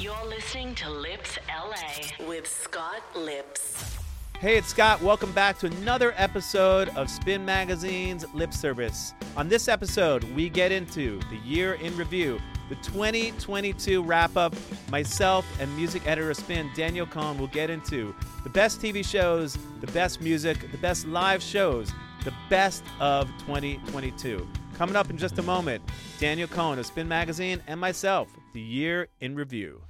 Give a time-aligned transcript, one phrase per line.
[0.00, 3.98] You're listening to Lipps LA with Scott Lipps.
[4.38, 5.02] Hey, it's Scott.
[5.02, 9.12] Welcome back to another episode of Spin Magazine's Lipps Service.
[9.36, 14.54] On this episode, we get into the year in review, the 2022 wrap up.
[14.88, 19.88] Myself and music editor Spin, Daniel Kohn, will get into the best TV shows, the
[19.88, 21.90] best music, the best live shows,
[22.22, 24.46] the best of 2022.
[24.74, 25.82] Coming up in just a moment,
[26.20, 29.82] Daniel Kohn of Spin Magazine and myself, the year in review.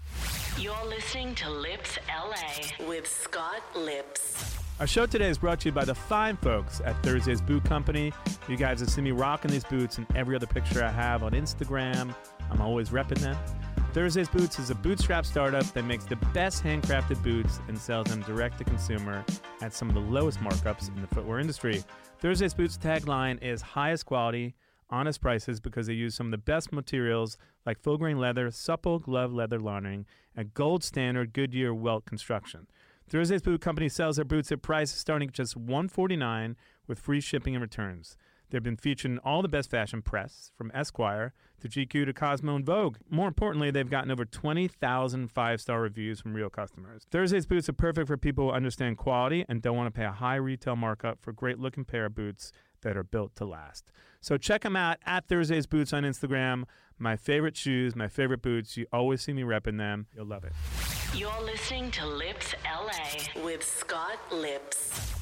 [0.59, 4.57] You're listening to Lipps LA with Scott Lipps.
[4.81, 8.13] Our show today is brought to you by the fine folks at Thursday's Boot Company.
[8.49, 11.33] You guys have seen me rocking these boots in every other picture I have on
[11.33, 12.15] Instagram.
[12.51, 13.37] I'm always repping them.
[13.93, 18.21] Thursday's Boots is a bootstrap startup that makes the best handcrafted boots and sells them
[18.23, 19.25] direct to consumer
[19.63, 21.83] at some of the lowest markups in the footwear industry.
[22.21, 24.55] Thursday's Boots tagline is highest quality,
[24.91, 27.37] honest prices because they use some of the best materials
[27.67, 32.67] like full grain leather, supple glove leather lining, and gold standard Goodyear welt construction.
[33.09, 37.55] Thursday's Boot Company sells their boots at prices starting at just 149 with free shipping
[37.55, 38.17] and returns.
[38.51, 42.57] They've been featured in all the best fashion press, from Esquire to GQ to Cosmo
[42.57, 42.97] and Vogue.
[43.11, 47.07] More importantly, they've gotten over 20,000 five star reviews from real customers.
[47.11, 50.13] Thursday's boots are perfect for people who understand quality and don't want to pay a
[50.13, 53.91] high retail markup for a great looking pair of boots that are built to last.
[54.21, 56.65] So check them out at Thursday's Boots on Instagram.
[56.99, 58.77] My favorite shoes, my favorite boots.
[58.77, 60.07] You always see me repping them.
[60.15, 60.53] You'll love it.
[61.15, 65.15] You're listening to Lipps LA with Scott Lipps.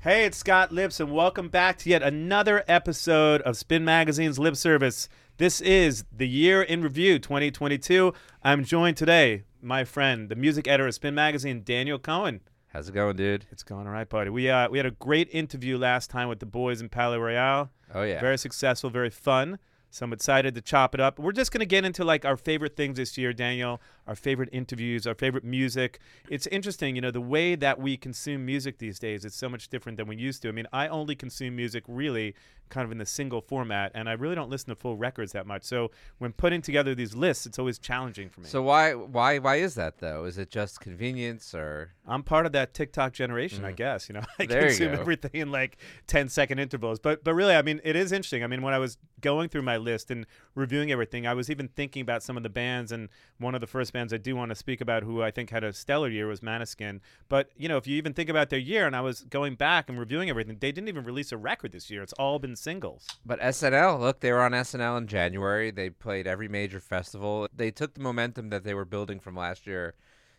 [0.00, 4.58] Hey, it's Scott Lipps, and welcome back to yet another episode of Spin Magazine's Lipps
[4.58, 5.08] Service.
[5.38, 8.12] This is the year in review 2022.
[8.42, 12.40] I'm joined today, my friend, the music editor of Spin Magazine, Daniel Cohen.
[12.72, 13.44] How's it going, dude?
[13.50, 14.30] It's going all right, buddy.
[14.30, 17.70] We uh, we had a great interview last time with the boys in Palaye Royale.
[17.94, 18.18] Oh yeah.
[18.18, 19.58] Very successful, very fun.
[19.90, 21.18] So I'm excited to chop it up.
[21.18, 24.48] We're just going to get into like our favorite things this year, Daniel, our favorite
[24.52, 25.98] interviews, our favorite music.
[26.28, 29.68] It's interesting, you know, the way that we consume music these days is so much
[29.68, 30.48] different than we used to.
[30.48, 32.34] I mean, I only consume music really
[32.68, 35.46] kind of in the single format, and I really don't listen to full records that
[35.46, 35.62] much.
[35.64, 38.46] So when putting together these lists, it's always challenging for me.
[38.48, 40.24] So why why why is that though?
[40.24, 44.08] Is it just convenience or I'm part of that TikTok generation, I guess.
[44.08, 44.48] You know, I Mm.
[44.48, 45.76] There consume everything in like
[46.08, 46.98] 10 second intervals.
[46.98, 48.42] But but really, I mean, it is interesting.
[48.42, 51.68] I mean, when I was going through my list and reviewing everything, I was even
[51.68, 52.90] thinking about some of the bands.
[52.90, 53.08] And
[53.38, 55.62] one of the first bands I do want to speak about, who I think had
[55.62, 57.00] a stellar year, was Maneskin.
[57.28, 59.88] But you know, if you even think about their year, and I was going back
[59.88, 62.02] and reviewing everything, they didn't even release a record this year.
[62.02, 63.06] It's all been singles.
[63.24, 65.70] but SNL, look, they were on SNL in January.
[65.70, 67.48] They played every major festival.
[67.54, 69.94] They took the momentum that they were building from last year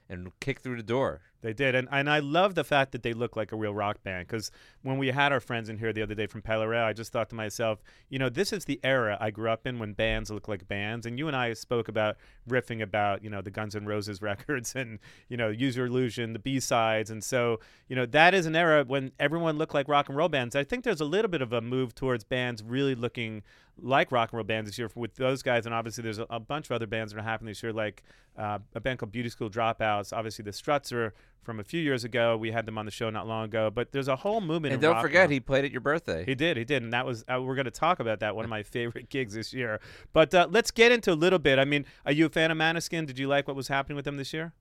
[0.09, 1.21] and kicked through the door.
[1.43, 4.01] They did, and and I love the fact that they look like a real rock
[4.01, 4.27] band.
[4.27, 4.49] Because
[4.81, 7.29] when we had our friends in here the other day from Palaye, I just thought
[7.31, 10.47] to myself, you know, this is the era I grew up in when bands look
[10.47, 11.05] like bands.
[11.05, 12.15] And you and I spoke about
[12.49, 16.31] riffing about, you know, the Guns N' Roses records and you know, Use Your Illusion,
[16.31, 17.59] the B sides, and so
[17.89, 20.55] you know that is an era when everyone looked like rock and roll bands.
[20.55, 23.43] I think there's a little bit of a move towards bands really looking
[23.81, 26.39] like rock and roll bands this year with those guys, and obviously there's a, a
[26.39, 28.03] bunch of other bands that are happening this year, like
[28.37, 30.15] uh, a band called Beauty School Dropouts.
[30.15, 32.35] Obviously, the Struts are from a few years ago.
[32.37, 34.73] We had them on the show not long ago, but there's a whole movement.
[34.73, 36.25] And don't forget, he played at your birthday.
[36.25, 38.35] He did, he did, and that was uh, we're going to talk about that.
[38.35, 39.79] One of my favorite gigs this year.
[40.13, 41.59] But uh, let's get into a little bit.
[41.59, 43.05] I mean, are you a fan of Maneskin?
[43.05, 44.53] Did you like what was happening with them this year?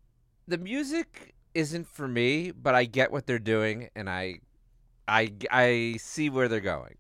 [0.47, 4.41] the music isn't for me, but I get what they're doing, and I,
[5.07, 6.97] I, I see where they're going.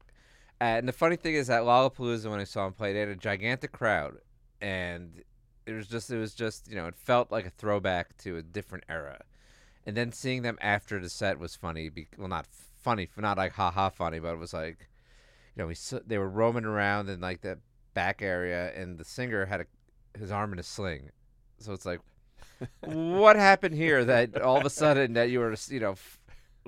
[0.60, 3.16] And the funny thing is that Lollapalooza, when I saw them play, they had a
[3.16, 4.19] gigantic crowd,
[4.60, 5.22] and
[5.66, 8.42] it was just, it was just, you know, it felt like a throwback to a
[8.42, 9.21] different era.
[9.86, 11.88] And then seeing them after the set was funny.
[11.88, 12.46] Be- well, not
[12.82, 14.88] funny, not like ha ha funny, but it was like,
[15.56, 15.76] you know, we
[16.06, 17.58] they were roaming around in like the
[17.94, 21.10] back area, and the singer had a, his arm in a sling.
[21.58, 22.00] So it's like,
[22.80, 26.18] what happened here that all of a sudden that you were you know f-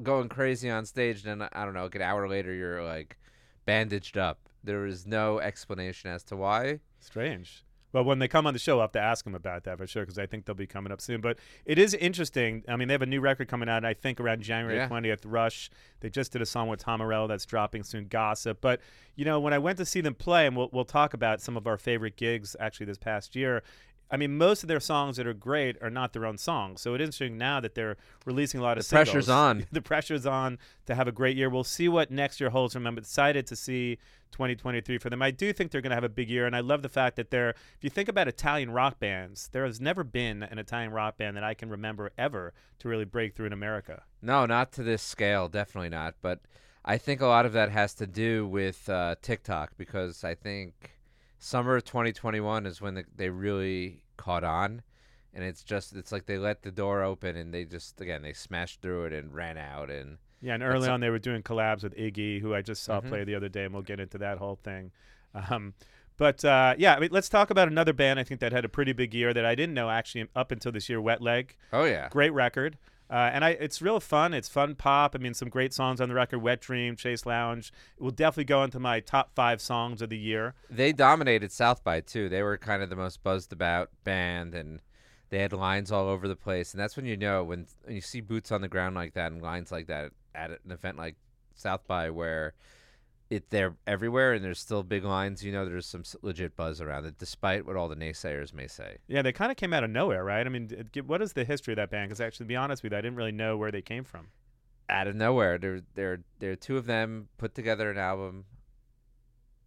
[0.02, 3.16] going crazy on stage and then I don't know like an hour later you're like
[3.64, 7.64] bandaged up there is no explanation as to why Strange.
[7.94, 9.86] Well, when they come on the show, I'll have to ask them about that for
[9.86, 11.20] sure because I think they'll be coming up soon.
[11.20, 12.64] But it is interesting.
[12.66, 14.88] I mean, they have a new record coming out, I think, around January Yeah.
[14.88, 15.70] 20th, Rush.
[16.00, 18.60] They just did a song with Tom Morello that's dropping soon, Gossip.
[18.60, 18.80] But,
[19.14, 21.56] you know, when I went to see them play, and we'll, we'll talk about some
[21.56, 23.62] of our favorite gigs actually this past year,
[24.10, 26.80] I mean, most of their songs that are great are not their own songs.
[26.80, 29.66] So it is interesting now that they're releasing a lot of The pressure's on.
[29.72, 31.48] the pressure's on to have a great year.
[31.48, 32.86] We'll see what next year holds them.
[32.98, 33.98] Excited to see
[34.32, 35.22] 2023 for them.
[35.22, 37.16] I do think they're going to have a big year, and I love the fact
[37.16, 37.50] that they're.
[37.50, 41.36] If you think about Italian rock bands, there has never been an Italian rock band
[41.36, 44.02] that I can remember ever to really break through in America.
[44.20, 46.14] No, not to this scale, definitely not.
[46.20, 46.40] But
[46.84, 50.98] I think a lot of that has to do with uh, TikTok because I think
[51.44, 54.82] summer of 2021 is when the, they really caught on,
[55.34, 58.32] and it's just it's like they let the door open and they just again they
[58.32, 61.82] smashed through it and ran out and Yeah, and early on they were doing collabs
[61.82, 63.08] with Iggy, who I just saw Mhm.
[63.08, 64.90] play the other day, and we'll get into that whole thing.
[65.34, 65.74] Um,
[66.16, 68.68] but uh, yeah, I mean, let's talk about another band I think that had a
[68.68, 71.00] pretty big year that I didn't know actually up until this year.
[71.00, 72.78] Wet Leg, oh yeah, great record,
[73.10, 74.34] uh, and I it's real fun.
[74.34, 75.14] It's fun pop.
[75.14, 76.38] I mean, some great songs on the record.
[76.38, 77.58] Wet Dream, Chaise Longue.
[77.58, 80.54] It will definitely go into my top five songs of the year.
[80.70, 82.28] they dominated South by too.
[82.28, 84.80] They were kind of the most buzzed about band and.
[85.30, 88.00] They had lines all over the place, and that's when you know when, when you
[88.00, 91.16] see boots on the ground like that and lines like that at an event like
[91.56, 92.54] South by, where
[93.34, 95.44] it they're everywhere and there's still big lines.
[95.44, 98.98] You know, there's some legit buzz around it, despite what all the naysayers may say.
[99.08, 100.46] Yeah, they kind of came out of nowhere, right?
[100.46, 102.08] I mean, what is the history of that band?
[102.08, 104.28] Because actually, to be honest with you, I didn't really know where they came from.
[104.88, 106.56] Out of nowhere, there, there, there.
[106.56, 108.44] Two of them put together an album,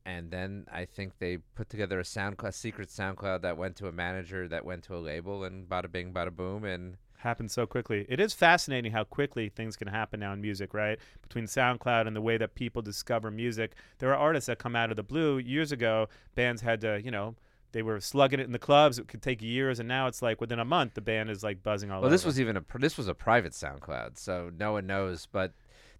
[0.06, 3.92] and then I think they put together a SoundCloud, secret SoundCloud that went to a
[3.92, 8.06] manager, that went to a label, and bada bing, bada boom, and happened so quickly.
[8.10, 11.00] It is fascinating how quickly things can happen now in music, right?
[11.22, 13.74] Between SoundCloud and the way that people discover music.
[14.00, 15.38] There are artists that come out of the blue.
[15.38, 17.36] Years ago, bands had to, you know,
[17.72, 18.98] they were slugging it in the clubs.
[18.98, 21.64] It could take years, and now it's like within a month, the band is like
[21.64, 22.06] buzzing all Well, over.
[22.06, 25.28] Well, this was even a pr- this was a private SoundCloud, so no one knows.
[25.31, 25.54] But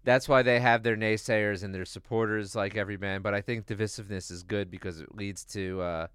[0.04, 3.22] that's why they have their naysayers and their supporters, like every band.
[3.22, 6.06] But I think divisiveness is good because it leads to uh,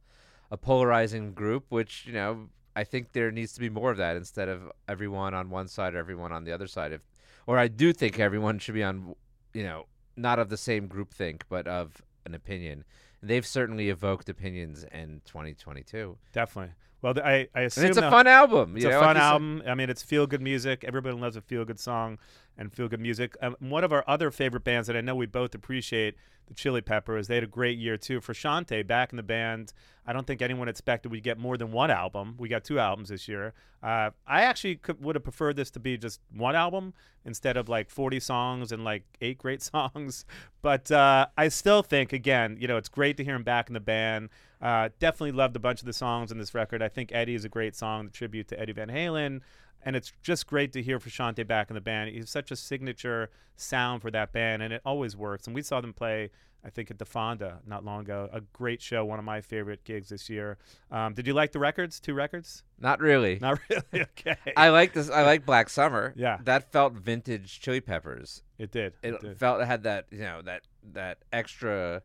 [0.49, 4.15] a polarizing group, which you know I think there needs to be more of that
[4.15, 6.91] instead of everyone on one side or everyone on the other side.
[6.91, 7.01] If,
[7.45, 9.15] or I do think everyone should be on,
[9.53, 9.85] you know,
[10.15, 12.83] not of the same group think, but of an opinion.
[13.21, 16.73] And they've certainly evoked opinions in 2022, definitely.
[17.03, 18.77] Well, I, I assume and it's a fun album.
[18.77, 19.61] It's a know, fun like album.
[19.67, 20.85] I mean, it's feel good music.
[20.87, 22.17] Everybody loves a feel good song
[22.57, 23.35] and feel good music.
[23.41, 26.15] Um, one of our other favorite bands that I know we both appreciate,
[26.47, 28.21] the Chili Peppers, they had a great year too.
[28.21, 29.73] Frusciante, back in the band,
[30.05, 32.35] I don't think anyone expected we'd get more than one album.
[32.37, 33.53] We got two albums this year.
[33.81, 36.93] Uh, I actually could, would have preferred this to be just one album
[37.25, 40.25] instead of like 40 songs and like eight great songs.
[40.61, 43.73] But uh, I still think, again, you know, it's great to hear him back in
[43.73, 44.29] the band.
[44.63, 46.81] Uh, definitely loved a bunch of the songs in this record.
[46.81, 49.41] I think Eddie is a great song, the tribute to Eddie Van Halen.
[49.85, 52.09] And it's just great to hear Frusciante back in the band.
[52.11, 55.45] He's such a signature sound for that band, and it always works.
[55.45, 56.31] And we saw them play,
[56.63, 58.29] I think, at the Fonda not long ago.
[58.31, 60.57] A great show, one of my favorite gigs this year.
[60.89, 61.99] Um, did you like the records?
[61.99, 62.63] Two records?
[62.79, 63.39] Not really.
[63.41, 64.05] Not really.
[64.17, 64.37] Okay.
[64.55, 65.09] I like this.
[65.09, 66.13] I like Black Summer.
[66.15, 66.37] Yeah.
[66.45, 68.41] that felt vintage Chili Peppers.
[68.57, 68.93] it did.
[69.03, 69.37] It It did.
[69.37, 70.61] felt it had that you know that
[70.93, 72.01] that extra,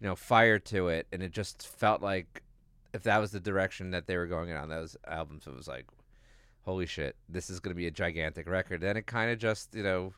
[0.00, 2.42] you know, fire to it, and it just felt like
[2.92, 5.68] if that was the direction that they were going in on those albums, it was
[5.68, 5.86] like,
[6.62, 8.80] holy shit, this is going to be a gigantic record.
[8.80, 10.12] Then it kind of just you know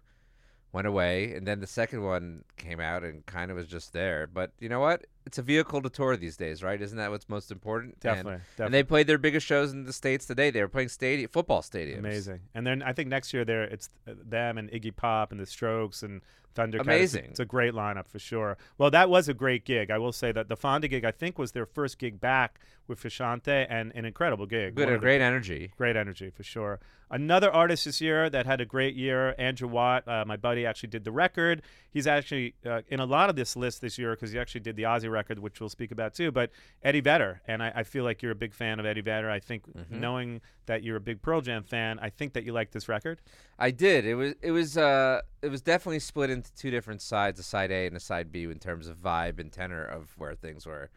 [0.72, 4.26] went away, and then the second one came out and kind of was just there.
[4.26, 5.06] But you know what?
[5.24, 6.80] It's a vehicle to tour these days, right?
[6.80, 7.94] Isn't that what's most important?
[7.94, 8.40] And- Definitely.
[8.58, 10.50] And, they played their biggest shows in the states today.
[10.50, 11.98] They were playing stadium football stadiums.
[11.98, 12.40] Amazing.
[12.54, 15.46] And then I think next year there it's uh, them and Iggy Pop and the
[15.46, 16.20] Strokes and
[16.58, 16.74] Thundercat.
[16.80, 17.24] It's a- Amazing.
[17.30, 18.56] It's a, great lineup for sure.
[18.78, 19.90] Well, that was a great gig.
[19.90, 23.02] I will say that the Fonda gig I think was their first gig back with
[23.02, 24.74] Frusciante and an incredible gig.
[24.74, 25.72] Good, a of the- great energy.
[25.76, 26.80] Great energy for sure.
[27.10, 30.06] Another artist this year that had a great year, Andrew Watt.
[30.06, 31.62] Uh, my buddy actually did the record.
[31.90, 34.76] He's actually uh, in a lot of this list this year because he actually did
[34.76, 36.30] the Aussie record, which we'll speak about too.
[36.30, 36.50] But
[36.82, 39.30] Eddie Vedder, and I, I feel like you're a big fan of Eddie Vedder.
[39.30, 40.00] I think Mm-hmm.
[40.00, 43.20] knowing that you're a big Pearl Jam fan, I think that you like this record.
[43.58, 44.04] I did.
[44.04, 47.70] It was it was uh it was definitely split into two different sides, a side
[47.70, 50.90] A and a side B in terms of vibe and tenor of where things were.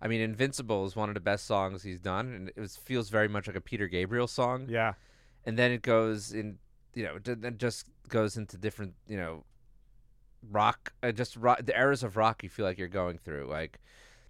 [0.00, 3.08] I mean, Invincible is one of the best songs he's done, and it was, feels
[3.08, 4.66] very much like a Peter Gabriel song.
[4.68, 4.94] Yeah.
[5.44, 6.58] And then it goes in,
[6.94, 9.44] you know, then just goes into different, you know,
[10.50, 13.46] rock, uh, just rock, the eras of rock you feel like you're going through.
[13.48, 13.78] Like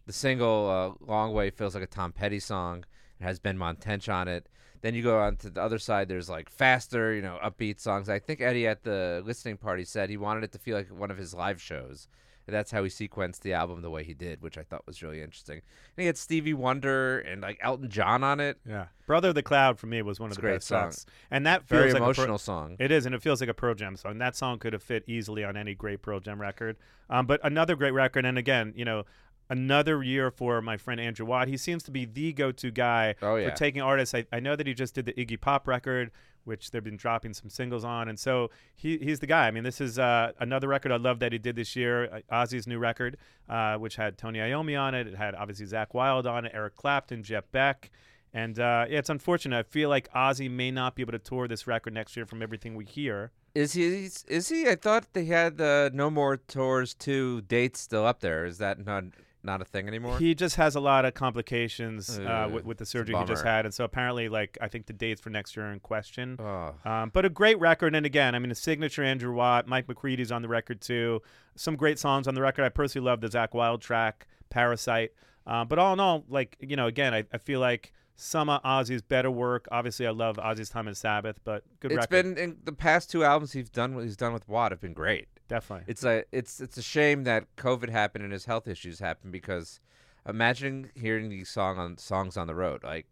[0.06, 2.84] the single uh, "Long Way" feels like a Tom Petty song.
[3.20, 4.48] It has Benmont Tench on it.
[4.82, 6.08] Then you go on to the other side.
[6.08, 8.08] There's like faster, you know, upbeat songs.
[8.08, 11.10] I think Eddie at the listening party said he wanted it to feel like one
[11.10, 12.08] of his live shows.
[12.48, 15.02] And that's how he sequenced the album the way he did, which I thought was
[15.02, 15.56] really interesting.
[15.56, 15.62] And
[16.02, 18.58] he had Stevie Wonder and like Elton John on it.
[18.64, 18.86] Yeah.
[19.04, 20.92] Brother of the Cloud for me was one of a the great best song.
[20.92, 21.06] songs.
[21.28, 22.76] And that feels Very like a Pearl- emotional song.
[22.78, 24.18] It is, and it feels like a Pearl Jam song.
[24.18, 26.76] That song could have fit easily on any great Pearl Jam record.
[27.10, 29.02] Um, but another great record, and again, you know,
[29.48, 31.48] another year for my friend Andrew Watt.
[31.48, 33.50] He seems to be the go-to guy Oh, yeah.
[33.50, 34.14] for taking artists.
[34.14, 36.10] I, I know that he just did the Iggy Pop record,
[36.44, 39.46] which they've been dropping some singles on, and so he, he's the guy.
[39.48, 42.20] I mean, this is uh, another record I love that he did this year, uh,
[42.32, 43.16] Ozzy's new record,
[43.48, 45.06] uh, which had Tony Iommi on it.
[45.06, 47.90] It had obviously Zakk Wylde on it, Eric Clapton, Jeff Beck.
[48.34, 49.56] And uh, yeah, it's unfortunate.
[49.58, 52.42] I feel like Ozzy may not be able to tour this record next year from
[52.42, 53.30] everything we hear.
[53.54, 54.10] Is he?
[54.28, 54.68] Is he?
[54.68, 58.44] I thought they had the No More Tours two dates still up there.
[58.44, 59.04] Is that not
[59.46, 60.18] not a thing anymore?
[60.18, 63.64] He just has a lot of complications uh, with, with the surgery he just had,
[63.64, 66.36] and so apparently, like I think the dates for next year are in question.
[66.38, 66.74] oh.
[66.84, 70.30] Um, but a great record, and again, I mean, a signature Andrew Watt, Mike McCready's
[70.30, 71.22] on the record too.
[71.54, 72.64] Some great songs on the record.
[72.64, 75.12] I personally love the Zakk Wylde track, Parasite.
[75.46, 78.62] Uh, but all in all, like you know, again, I, I feel like some of
[78.62, 79.68] Ozzy's better work.
[79.70, 83.10] Obviously, I love Ozzy's Time in Sabbath, but good It's record, been in the past
[83.10, 83.94] two albums he's done.
[83.94, 85.28] What he's done with Watt have been great.
[85.48, 85.84] Definitely.
[85.88, 89.80] It's a it's it's a shame that COVID happened and his health issues happened because
[90.28, 93.06] imagine hearing these song on songs on the road like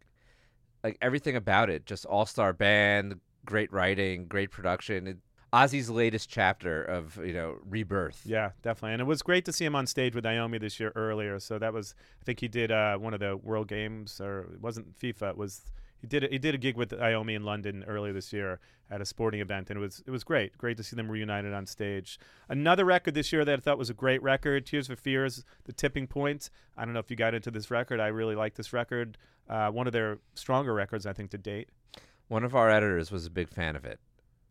[0.83, 5.17] like everything about it just all star band great writing great production it,
[5.53, 8.93] Ozzy's latest chapter of you know rebirth Yeah, definitely.
[8.93, 11.39] And it was great to see him on stage with Iommi this year earlier.
[11.39, 14.59] So that was, I think he did uh, one of the World Games, or it
[14.59, 15.29] wasn't FIFA.
[15.29, 15.61] It was
[16.05, 18.59] he did a, he did a gig with Iommi in London earlier this year
[18.91, 20.55] at a sporting event, and it was it was great.
[20.55, 22.19] Great to see them reunited on stage.
[22.47, 25.73] Another record this year that I thought was a great record, Tears for Fears, The
[25.73, 26.51] Tipping Point.
[26.77, 27.99] I don't know if you got into this record.
[27.99, 29.17] I really like this record.
[29.49, 31.69] Uh, one of their stronger records, I think, to date.
[32.27, 33.99] one of our editors was a big fan of it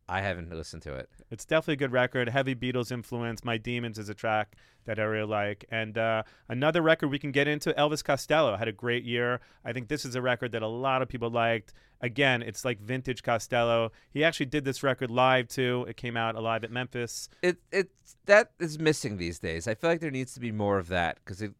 [0.08, 2.28] I haven't listened to it It's definitely a good record.
[2.28, 3.42] Heavy Beatles influence.
[3.44, 5.64] My Demons is a track that I really like.
[5.70, 9.40] And uh, another record we can get into Elvis Costello had a great year.
[9.64, 11.72] I think this is a record that a lot of people liked.
[12.00, 13.92] Again, it's like vintage Costello.
[14.10, 15.86] He actually did this record live too.
[15.88, 17.28] It came out live at Memphis.
[17.42, 19.66] it it's that is missing these days.
[19.66, 21.52] I feel like there needs to be more of that because it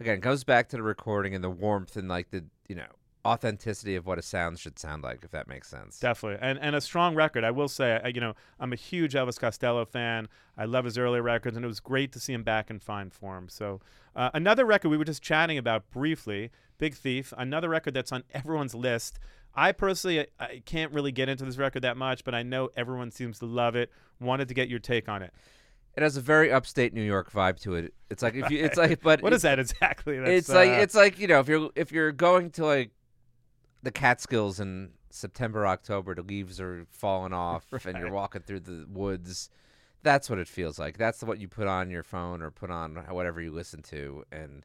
[0.00, 2.86] again it goes back to the recording and the warmth and like the you know
[3.24, 5.98] authenticity of what a sound should sound like if that makes sense.
[5.98, 7.44] Definitely, and and a strong record.
[7.44, 10.28] I will say, I, you know, I'm a huge Elvis Costello fan.
[10.56, 13.10] I love his earlier records, and it was great to see him back in fine
[13.10, 13.48] form.
[13.48, 13.80] So,
[14.16, 17.32] uh, another record we were just chatting about briefly, Big Thief.
[17.36, 19.18] Another record that's on everyone's list.
[19.54, 22.70] I personally, I, I can't really get into this record that much, but I know
[22.76, 23.90] everyone seems to love it.
[24.20, 25.32] Wanted to get your take on it.
[25.94, 27.92] It has a very upstate New York vibe to it.
[28.08, 30.18] It's like if you it's like but What is that exactly?
[30.18, 32.92] That's, it's like uh, it's like you know if you're if you're going to like
[33.82, 38.86] the Catskills in September October the leaves are falling off and you're walking through the
[38.88, 39.50] woods
[40.02, 42.96] that's what it feels like that's what you put on your phone or put on
[43.10, 44.64] whatever you listen to and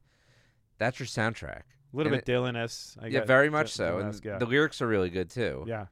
[0.78, 2.98] that's your soundtrack a little and bit Dylan-esque.
[3.02, 4.38] I yeah very uh, much so and yeah.
[4.38, 5.88] the lyrics are really good too yeah.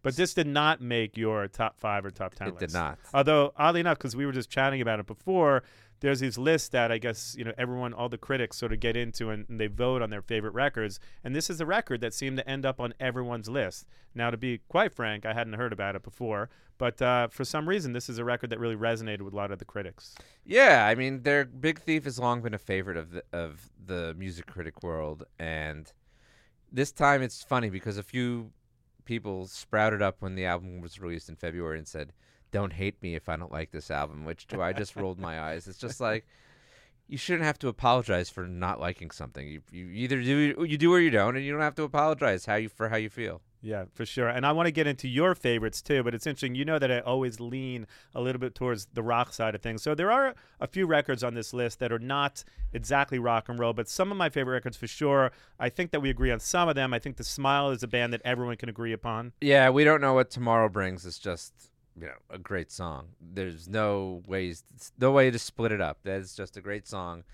[0.00, 3.52] But this did not make your top five or top ten it did not Although
[3.56, 5.64] oddly enough, because we were just chatting about it before,
[6.00, 8.96] there's these lists that I guess you know everyone, all the critics sort of get
[8.96, 11.00] into and, and they vote on their favorite records.
[11.24, 13.86] And this is a record that seemed to end up on everyone's list.
[14.14, 17.68] Now, to be quite frank, I hadn't heard about it before, but uh, for some
[17.68, 20.14] reason, this is a record that really resonated with a lot of the critics.
[20.44, 24.14] Yeah, I mean, their Big Thief has long been a favorite of the of the
[24.16, 25.92] music critic world, and
[26.70, 28.52] this time it's funny because a few
[29.04, 32.12] people sprouted up when the album was released in February and said,
[32.50, 35.40] "Don't hate me if I don't like this album," which to I just rolled my
[35.40, 35.66] eyes.
[35.68, 36.26] It's just like
[37.06, 39.48] you shouldn't have to apologize for not liking something.
[39.48, 42.46] You you either do you do or you don't, and you don't have to apologize
[42.46, 43.40] how you for how you feel.
[43.60, 44.28] Yeah, for sure.
[44.28, 46.54] And I want to get into your favorites too, but it's interesting.
[46.54, 49.82] You know that I always lean a little bit towards the rock side of things.
[49.82, 53.58] So there are a few records on this list that are not exactly rock and
[53.58, 55.32] roll, but some of my favorite records for sure.
[55.58, 56.94] I think that we agree on some of them.
[56.94, 59.32] I think The Smile is a band that everyone can agree upon.
[59.40, 61.04] Yeah, we don't know what tomorrow brings.
[61.04, 61.52] It's just
[62.00, 63.08] you know a great song.
[63.20, 64.64] There's no ways,
[64.98, 65.98] no way to split it up.
[66.04, 67.24] That's just a great song.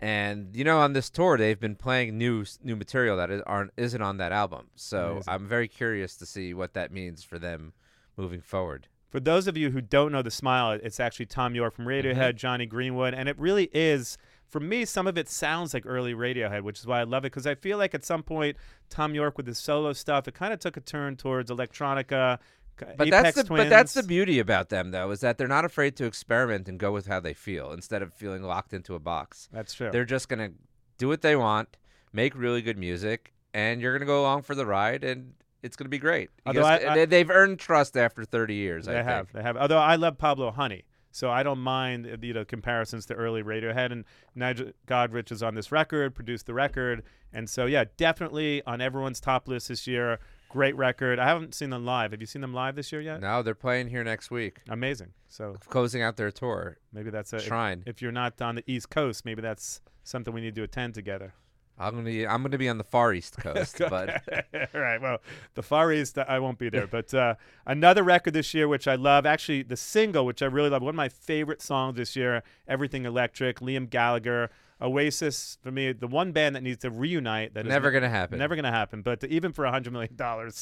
[0.00, 3.72] And you know, on this tour, they've been playing new new material that is, aren't
[3.76, 4.68] isn't on that album.
[4.74, 5.32] So Amazing.
[5.32, 7.72] I'm very curious to see what that means for them
[8.16, 8.88] moving forward.
[9.10, 12.14] For those of you who don't know The Smile, it's actually Thom Yorke from Radiohead,
[12.14, 12.36] mm-hmm.
[12.36, 14.16] Jonny Greenwood, and it really is.
[14.48, 17.32] For me, some of it sounds like early Radiohead, which is why I love it
[17.32, 18.56] because I feel like at some point
[18.90, 22.38] Thom Yorke with his solo stuff, it kind of took a turn towards electronica.
[22.76, 25.64] But Apex that's the but that's the beauty about them though is that they're not
[25.64, 28.98] afraid to experiment and go with how they feel instead of feeling locked into a
[28.98, 29.48] box.
[29.52, 29.90] That's true.
[29.90, 30.50] They're just gonna
[30.98, 31.76] do what they want,
[32.12, 35.88] make really good music, and you're gonna go along for the ride, and it's gonna
[35.90, 36.30] be great.
[36.46, 38.86] Although I- I- they- they've earned trust after 30 years.
[38.86, 39.36] They I have, think.
[39.36, 39.56] they have.
[39.56, 43.42] Although I love Pablo Honey, so I don't mind uh, you know comparisons to early
[43.44, 43.92] Radiohead.
[43.92, 47.02] And Nigel Godrich is on this record, produced the record,
[47.32, 50.18] and so yeah, definitely on everyone's top list this year.
[50.52, 51.18] Great record.
[51.18, 52.10] I haven't seen them live.
[52.10, 53.20] Have you seen them live this year yet?
[53.22, 55.12] No, they're playing here next week, Amazing.
[55.28, 56.76] So closing out their tour.
[56.92, 57.82] maybe that's a if- Shrine.
[57.86, 61.32] If, you're not on the East Coast, maybe that's something we need to attend together.
[61.78, 64.22] I'm gonna be I'm gonna be on the far east coast, but
[64.74, 65.00] All right.
[65.00, 65.18] Well,
[65.54, 66.86] the Far East, I won't be there.
[66.86, 70.68] But uh, another record this year, which I love, actually, the single, which I really
[70.68, 74.50] love, one of my favorite songs this year, Everything Electric, Liam Gallagher,
[74.82, 77.54] Oasis, for me, the one band that needs to reunite.
[77.54, 78.38] That is never ne- gonna happen.
[78.38, 79.02] Never going to happen.
[79.02, 80.16] But even for a $100 million.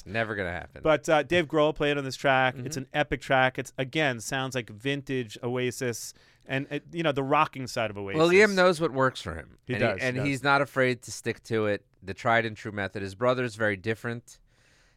[0.06, 0.82] never gonna happen.
[0.82, 2.54] But uh, Dave Grohl played on this track.
[2.58, 2.84] It's Mm-hmm.
[2.84, 3.58] an epic track.
[3.58, 6.12] It's, again, sounds like vintage Oasis
[6.46, 8.18] and, it, you know, the rocking side of Oasis.
[8.18, 9.58] Well, Liam knows what works for him.
[9.66, 10.26] He and does, he and does.
[10.26, 11.84] he's not afraid to stick to it.
[12.02, 13.02] The tried and true method.
[13.02, 14.38] His brother is very different.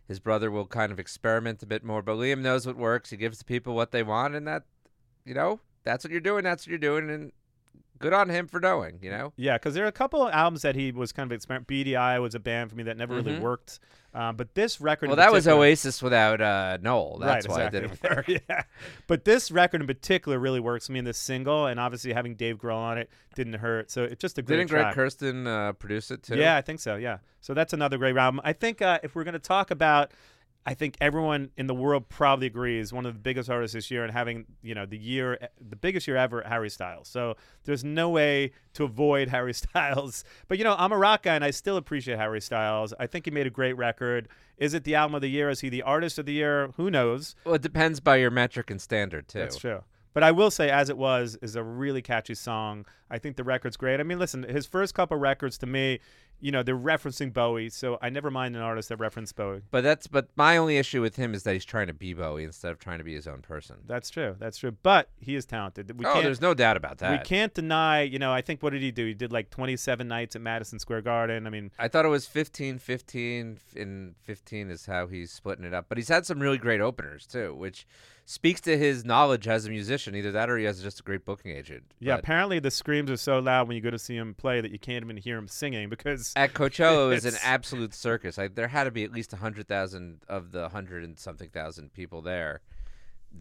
[0.07, 3.09] His brother will kind of experiment a bit more, but Liam knows what works.
[3.11, 4.63] He gives the people what they want, and that,
[5.25, 6.43] you know, that's what you're doing.
[6.43, 7.31] That's what you're doing, and
[8.03, 9.00] good on him for knowing.
[9.01, 11.36] You know, Yeah, because there are a couple of albums that he was kind of
[11.36, 11.69] experiment.
[11.95, 13.41] Eye was a band for me that never really Mhm.
[13.41, 13.79] worked.
[14.15, 17.17] Um, but this record, well, that was Oasis without uh, Noel.
[17.19, 17.79] That's right, why exactly.
[17.79, 18.27] it didn't work.
[18.50, 18.62] yeah,
[19.07, 22.36] but this record in particular really works for me in this single, and obviously having
[22.36, 23.89] Dave Grohl on it didn't hurt.
[23.89, 24.93] So it's just a great Didn't track.
[24.93, 26.36] Greg Kurstin uh, produce it too?
[26.38, 26.95] Yeah, I think so.
[26.95, 27.17] Yeah.
[27.41, 28.39] So that's another great album.
[28.43, 30.12] I think uh, if we're going to talk about,
[30.65, 34.03] I think everyone in the world probably agrees one of the biggest artists this year
[34.03, 37.08] and having you know the year, the biggest year ever, Harry Styles.
[37.10, 40.24] So there's no way to avoid Harry Styles.
[40.48, 42.93] But you know, I'm a rock guy and I still appreciate Harry Styles.
[43.00, 44.29] I think he made a great record.
[44.58, 45.50] Is it the album of the year?
[45.50, 46.70] Is he the artist of the year?
[46.77, 47.36] Who knows?
[47.43, 49.39] Well, it depends by your metric and standard too.
[49.39, 49.84] That's true.
[50.13, 52.86] But I will say, as it was, is a really catchy song.
[53.10, 54.00] I think the record's great.
[54.00, 56.00] I mean, listen, his first couple records to me,
[56.39, 59.62] you know, they're referencing Bowie, so I never mind an artist that reference Bowie.
[59.72, 62.43] But that's but my only issue with him is that he's trying to be Bowie
[62.43, 63.77] instead of trying to be his own person.
[63.88, 64.36] That's true.
[64.39, 64.72] That's true.
[64.84, 65.98] But he is talented.
[65.98, 67.12] We oh, there's no doubt about that.
[67.12, 68.01] we can't deny.
[68.01, 69.05] You know, I think what did he do?
[69.05, 71.48] He did like 27 nights at Madison Square Garden.
[71.48, 75.74] I mean, I thought it was 15 15 and 15 is how he's splitting it
[75.74, 75.86] up.
[75.88, 77.88] But he's had some really great openers too, which
[78.25, 80.15] speaks to his knowledge as a musician.
[80.15, 81.83] Either that or he has just a great booking agent.
[81.99, 82.13] yeah.
[82.13, 84.71] But Apparently, the screams are so loud when you go to see him play that
[84.71, 88.39] you can't even hear him singing because at Coachella it was an absolute circus.
[88.39, 92.21] I, there had to be at least 100,000 of the 100 and something thousand people
[92.21, 92.61] there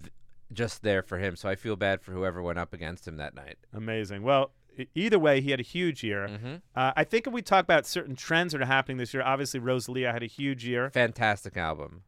[0.03, 0.13] th-
[0.53, 1.37] just there for him.
[1.37, 3.59] So I feel bad for whoever went up against him that night.
[3.73, 4.23] Amazing.
[4.23, 4.51] Well,
[4.95, 6.29] either way, he had a huge year.
[6.29, 6.55] Mm-hmm.
[6.75, 9.61] Uh, I think if we talk about certain trends that are happening this year, obviously
[9.61, 10.91] Rosalia had a huge year.
[10.91, 12.03] Fantastic album.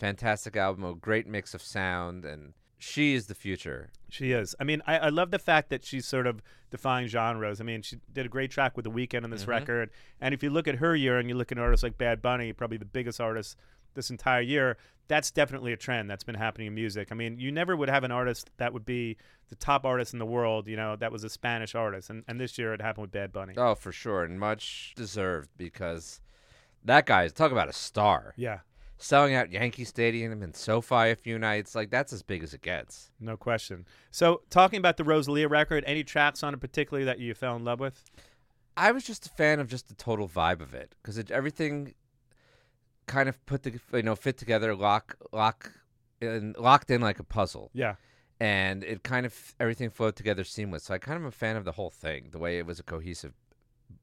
[0.00, 3.90] Fantastic album, a great mix of sound and she is the future.
[4.08, 4.54] She is.
[4.58, 7.60] I mean, I, I love the fact that she's sort of defying genres.
[7.60, 9.50] I mean, she did a great track with The Weeknd on this Mm-hmm.
[9.50, 9.90] record.
[10.18, 12.54] And if you look at her year and you look at artists like Bad Bunny,
[12.54, 13.58] probably the biggest artist
[13.92, 17.08] this entire year, that's definitely a trend that's been happening in music.
[17.10, 19.18] I mean, you never would have an artist that would be
[19.50, 22.08] the top artist in the world, you know, that was a Spanish artist.
[22.08, 23.52] And, and this year it happened with Bad Bunny.
[23.58, 26.22] Oh, for sure, and much deserved because
[26.84, 28.32] that guy is talk about a star.
[28.38, 28.60] Yeah,
[29.02, 32.60] Selling out Yankee Stadium and SoFi a few nights, like that's as big as it
[32.60, 33.10] gets.
[33.18, 33.86] no question.
[34.10, 37.64] So, talking about the Rosalia record, any tracks on it particularly that you fell in
[37.64, 38.04] love with?
[38.76, 41.94] I was just a fan of just the total vibe of it because it, everything
[43.06, 45.72] kind of put the you know fit together, lock lock
[46.20, 47.94] and locked in like a puzzle, Yeah.
[48.38, 50.84] and it kind of everything flowed together seamless.
[50.84, 52.78] So I kind of am a fan of the whole thing, the way it was
[52.78, 53.32] a cohesive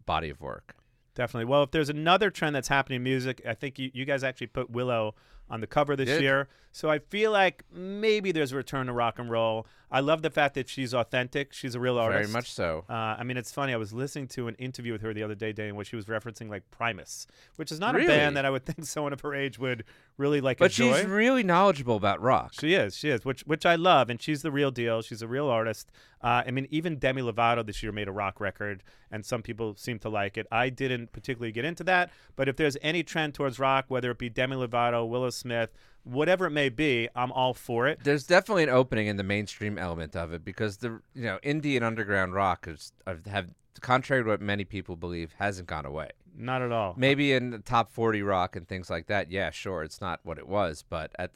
[0.07, 0.75] body of work.
[1.17, 1.45] Definitely.
[1.45, 4.47] Well, if there's another trend that's happening in music, I think you, you guys actually
[4.47, 5.15] put Willow
[5.49, 6.21] on the cover this Did.
[6.21, 6.47] year.
[6.71, 9.65] So I feel like maybe there's a return to rock and roll.
[9.89, 11.53] I love the fact that she's authentic.
[11.53, 12.29] She's a real artist.
[12.29, 12.83] Very much so.
[12.89, 13.73] Uh, I mean, it's funny.
[13.73, 16.05] I was listening to an interview with her the other day, in which she was
[16.05, 19.33] referencing like Primus, which is not a band that I would think someone of her
[19.33, 19.85] age would
[20.17, 20.97] really like But enjoy.
[20.97, 22.51] she's really knowledgeable about rock.
[22.59, 25.01] She is, she is, which which I love, and she's the real deal.
[25.01, 25.89] She's a real artist.
[26.21, 29.75] Uh, I mean, even Demi Lovato this year made a rock record, and some people
[29.77, 30.47] seem to like it.
[30.51, 34.17] I didn't particularly get into that, but if there's any trend towards rock, whether it
[34.17, 35.71] be Demi Lovato, Willow Smith,
[36.03, 37.99] whatever it may be, I'm all for it.
[38.03, 41.75] There's definitely an opening in the mainstream element of it because the you know indie
[41.75, 43.49] and underground rock is have, have
[43.81, 46.09] contrary to what many people believe hasn't gone away.
[46.35, 46.93] Not at all.
[46.97, 50.37] Maybe in the top 40 rock and things like that, yeah, sure, it's not what
[50.37, 51.31] it was, but at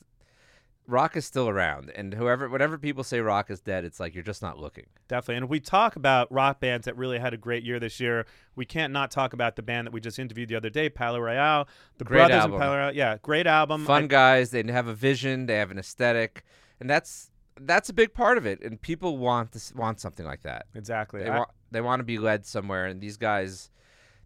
[0.87, 4.23] rock is still around and whoever whenever people say rock is dead, it's like you're
[4.23, 4.87] just not looking.
[5.07, 5.35] Definitely.
[5.37, 8.65] And we talk about rock bands that really had a great year this year, we
[8.65, 11.67] can't not talk about the band that we just interviewed the other day, Palaye Royale.
[11.97, 12.55] The Great brothers album.
[12.55, 12.95] in Palaye Royale.
[12.95, 13.85] Yeah, great album.
[13.85, 16.43] Fun I- guys, they have a vision, they have an aesthetic,
[16.79, 20.25] and that's that's a big part of it and people want to s- want something
[20.25, 20.65] like that.
[20.73, 21.21] exactly.
[21.23, 23.69] They I- want they want to be led somewhere and these guys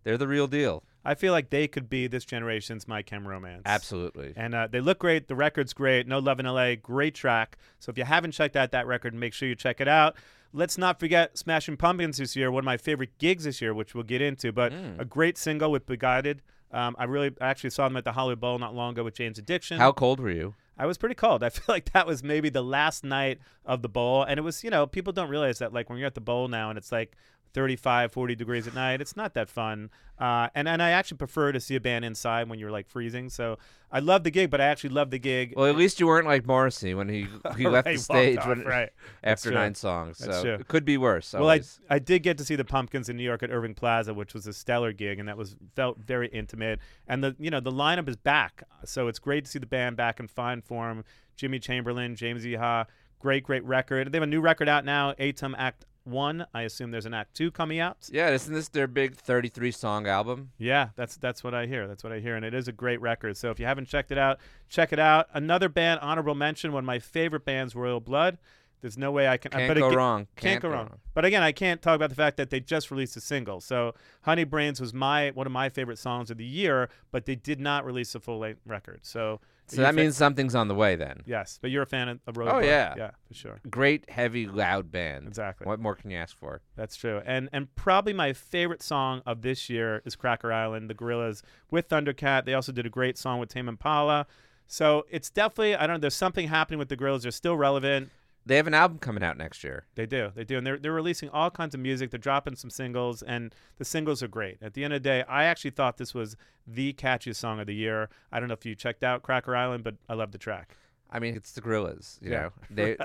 [0.04, 0.84] they're the real deal.
[1.06, 3.62] I feel like they could be this generation's My Chem Romance.
[3.66, 4.34] Absolutely.
[4.36, 5.28] And uh, they look great.
[5.28, 6.08] The record's great.
[6.08, 7.58] No Love in LA, great track.
[7.80, 10.16] So if you haven't checked out that record, make sure you check it out.
[10.52, 13.94] Let's not forget Smashing Pumpkins this year, one of my favorite gigs this year, which
[13.94, 15.00] we'll get into, but Mm.
[15.00, 16.42] a great single with Beguiled.
[16.72, 19.14] Um, I really I actually saw them at the Hollywood Bowl not long ago with
[19.16, 19.78] Jane's Addiction.
[19.78, 20.56] How cold were you?
[20.78, 21.44] I was pretty cold.
[21.44, 24.24] I feel like that was maybe the last night of the bowl.
[24.24, 26.48] And it was, you know, people don't realize that, like, when you're at the bowl
[26.50, 27.16] now and it's like
[27.56, 29.90] 35, 40 degrees at night, it's not that fun.
[30.20, 33.30] Uh, and, and I actually prefer to see a band inside when you're, like, freezing.
[33.30, 33.58] So
[33.92, 35.54] I love the gig, but I actually love the gig.
[35.56, 38.50] Well, at least you weren't like Morrissey when he he left Right, the stage walked
[38.50, 38.90] when, right.
[39.24, 40.18] After nine songs.
[40.18, 41.34] So it could be worse.
[41.34, 41.62] Well, I.
[41.90, 44.48] I did get to see the Pumpkins in New York at Irving Plaza, which was
[44.48, 46.80] a stellar gig, and that was felt very intimate.
[47.08, 49.96] And the you know the lineup is back, so it's great to see the band
[49.96, 51.06] back in fine form.
[51.38, 52.88] Jimmy Chamberlin, James Iha,
[53.20, 54.12] great great record.
[54.12, 56.46] They have a new record out now, ATUM Act One.
[56.54, 57.98] I assume there's an Act Two coming out.
[58.12, 60.52] yeah, isn't this their big 33 song album?
[60.58, 61.88] Yeah, that's that's what I hear.
[61.88, 63.36] That's what I hear, and it is a great record.
[63.38, 64.40] So if you haven't checked it out,
[64.70, 65.28] check it out.
[65.34, 68.38] Another band, honorable mention, one of my favorite bands, Royal Blood.
[68.82, 69.52] There's no way I can.
[69.52, 70.28] Can't but go aga- wrong.
[70.36, 71.00] Can't, go wrong.
[71.16, 73.60] But again, I can't talk about the fact that they just released a single.
[73.60, 77.34] So Honey Brains was my one of my favorite songs of the year, but they
[77.36, 79.00] did not release a full length record.
[79.02, 81.24] So So that means something's on the way then.
[81.26, 82.66] yes, but you're a fan of, of Royal Oh, Blood.
[82.66, 82.94] yeah.
[82.98, 83.60] yeah, for sure.
[83.70, 85.28] Great, heavy, loud band.
[85.28, 85.66] Exactly.
[85.66, 86.62] What more can you ask for?
[86.76, 87.22] That's true.
[87.26, 91.90] And and probably my favorite song of this year is Cracker Island, the Gorillaz with
[91.90, 92.46] Thundercat.
[92.46, 94.28] They also did a great song with Tame Impala.
[94.68, 96.02] So it's definitely I don't know.
[96.02, 97.24] There's something happening with the Gorillaz.
[97.24, 98.12] They're still relevant.
[98.46, 99.86] They have an album coming out next year.
[99.96, 100.32] They do.
[100.36, 100.58] They do.
[100.60, 102.12] And they're, they're releasing all kinds of music.
[102.12, 104.58] They're dropping some singles, and the singles are great.
[104.62, 107.66] At the end of the day, I actually thought this was the catchiest song of
[107.68, 108.10] the year.
[108.32, 110.76] I don't know if you checked out Cracker Island, but I love the track.
[111.10, 112.22] I mean, it's the Gorillaz.
[112.22, 112.42] You Yeah.
[112.42, 112.98] know, they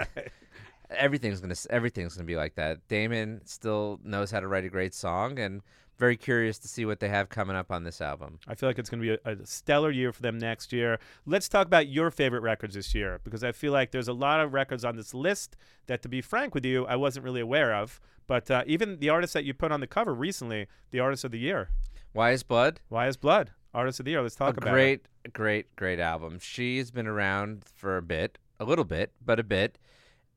[0.91, 2.87] everything's gonna everything's gonna be like that.
[2.89, 5.63] Damon still knows how to write a great song, and
[6.01, 8.39] very curious to see what they have coming up on this album.
[8.49, 10.99] I feel like it's going to be a, a stellar year for them next year.
[11.27, 14.41] Let's talk about your favorite records this year because I feel like there's a lot
[14.41, 17.75] of records on this list that, to be frank with you, I wasn't really aware
[17.75, 18.01] of.
[18.27, 21.33] But uh, even the artist that you put on the cover recently, the artist of
[21.33, 21.69] the year,
[22.15, 22.81] Weyes Blood?
[22.89, 23.53] Weyes Blood?
[23.75, 24.23] Artist of the year.
[24.23, 24.73] Let's talk a about it.
[24.73, 26.39] great, great, great album.
[26.41, 29.79] She's been around for a bit, a little bit, but a bit,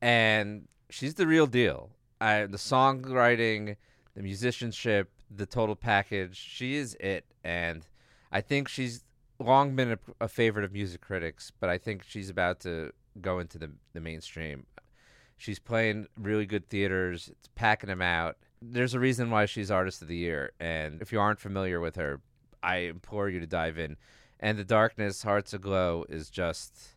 [0.02, 1.90] and she's the real deal.
[2.20, 3.76] I, the songwriting,
[4.14, 6.36] the musicianship, the total package.
[6.36, 7.86] She is it, and
[8.32, 9.04] I think she's
[9.38, 11.52] long been a, a favorite of music critics.
[11.58, 14.66] But I think she's about to go into the the mainstream.
[15.36, 17.28] She's playing really good theaters.
[17.28, 18.36] It's packing them out.
[18.62, 21.96] There's a reason why she's artist of the year, and if you aren't familiar with
[21.96, 22.20] her,
[22.62, 23.96] I implore you to dive in.
[24.40, 26.94] And the darkness, hearts aglow, is just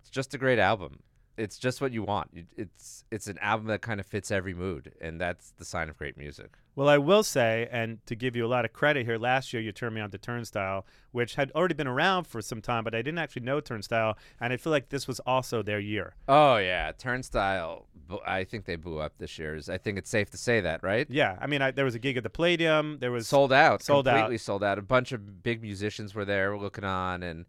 [0.00, 1.00] it's just a great album.
[1.40, 2.30] It's just what you want.
[2.56, 5.96] It's it's an album that kind of fits every mood, and that's the sign of
[5.96, 6.56] great music.
[6.76, 9.60] Well, I will say, and to give you a lot of credit here, last year
[9.60, 12.94] you turned me on to Turnstile, which had already been around for some time, but
[12.94, 16.14] I didn't actually know Turnstile, and I feel like this was also their year.
[16.28, 17.86] Oh yeah, Turnstile.
[18.26, 19.58] I think they blew up this year.
[19.68, 21.06] I think it's safe to say that, right?
[21.10, 22.98] Yeah, I mean, I, there was a gig at the Palladium.
[23.00, 24.12] There was sold out, Sold out.
[24.14, 24.78] completely sold out.
[24.78, 27.46] A bunch of big musicians were there looking on, and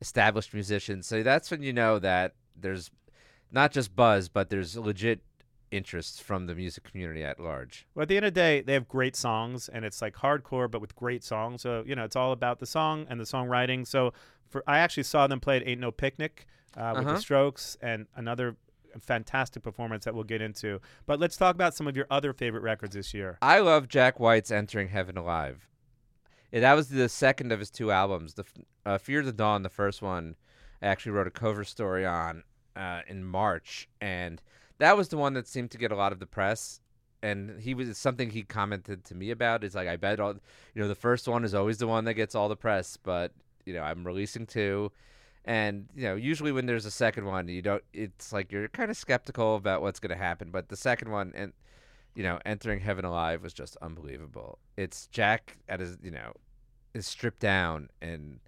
[0.00, 1.06] established musicians.
[1.06, 2.90] So that's when you know that there's
[3.52, 5.20] not just buzz, but there's legit
[5.70, 7.86] interest from the music community at large.
[7.94, 10.68] Well, at the end of the day, they have great songs, and it's like hardcore,
[10.70, 11.62] but with great songs.
[11.62, 13.86] So you know, it's all about the song and the songwriting.
[13.86, 14.12] So
[14.48, 17.14] for I actually saw them play at Ain't No Picnic uh, with Uh-huh.
[17.14, 18.56] the Strokes, and another
[19.00, 20.80] fantastic performance that we'll get into.
[21.06, 23.38] But let's talk about some of your other favorite records this year.
[23.40, 25.68] I love Jack White's "Entering Heaven Alive."
[26.50, 28.34] Yeah, that was the second of his two albums.
[28.34, 28.44] The
[28.84, 30.34] uh, "Fear the Dawn," the first one,
[30.82, 32.42] I actually wrote a cover story on
[32.76, 34.40] uh, in March, and
[34.78, 36.80] that was the one that seemed to get a lot of the press.
[37.22, 39.62] And he was something he commented to me about.
[39.62, 40.34] Is like, I bet all
[40.74, 43.32] you know, the first one is always the one that gets all the press, but
[43.66, 44.90] you know, I'm releasing two.
[45.44, 47.82] And you know, usually when there's a second one, you don't.
[47.92, 50.50] It's like you're kind of skeptical about what's going to happen.
[50.50, 51.52] But the second one, and
[52.14, 54.58] you know, entering Heaven Alive was just unbelievable.
[54.76, 56.32] It's Jack at his, you know,
[56.94, 58.40] is stripped down and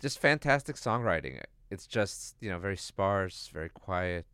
[0.00, 1.40] just fantastic songwriting.
[1.74, 4.26] It's just you know very sparse, very quiet.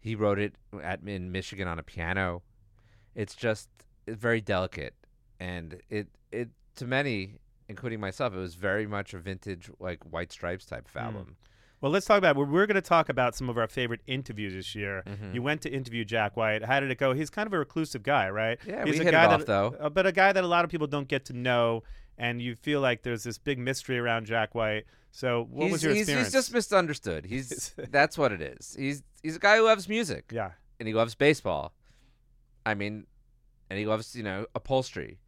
[0.00, 2.42] He wrote it at in Michigan on a piano.
[3.14, 3.68] It's just
[4.06, 4.94] it's very delicate,
[5.38, 10.32] and it it to many, including myself, it was very much a vintage like White
[10.32, 11.36] Stripes type of album.
[11.80, 12.34] Well, let's talk about.
[12.36, 15.02] We're, we're going to talk about some of our favorite interviews this year.
[15.06, 15.34] Mhm.
[15.34, 16.64] You went to interview Jack White.
[16.64, 17.12] How did it go?
[17.12, 18.58] He's kind of a reclusive guy, right?
[18.66, 19.76] Yeah, He's we a hit it guy off, that, though.
[19.78, 21.82] uh, but a guy that a lot of people don't get to know,
[22.16, 24.84] and you feel like there's this big mystery around Jack White.
[25.16, 26.26] So, what he's, was your he's, experience?
[26.26, 27.24] he's just misunderstood.
[27.24, 28.74] He's that's what it is.
[28.76, 30.24] He's he's a guy who loves music.
[30.32, 30.50] yeah.
[30.80, 31.72] and he loves baseball.
[32.66, 33.06] I mean,
[33.70, 35.20] and he loves you know upholstery.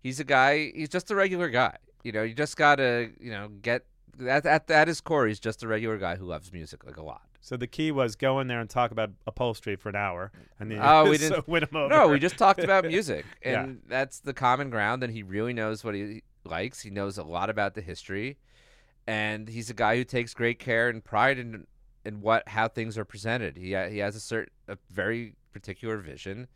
[0.00, 0.72] He's a guy.
[0.74, 1.76] He's just a regular guy.
[2.04, 3.84] You know, you just gotta you know get
[4.26, 5.26] at at, at his core.
[5.26, 7.22] He's just a regular guy who loves music like a lot.
[7.42, 10.70] So the key was go in there and talk about upholstery for an hour, and
[10.70, 11.88] then Oh, we didn't- win him over.
[11.94, 13.64] No, we just talked about music, Yeah.
[13.64, 15.02] and that's the common ground.
[15.02, 16.80] And he really knows what he likes.
[16.80, 18.38] He knows a lot about the history,
[19.06, 21.66] and he's a guy who takes great care and pride in
[22.04, 23.56] in what how things are presented.
[23.56, 26.48] He he has a certain a very particular vision.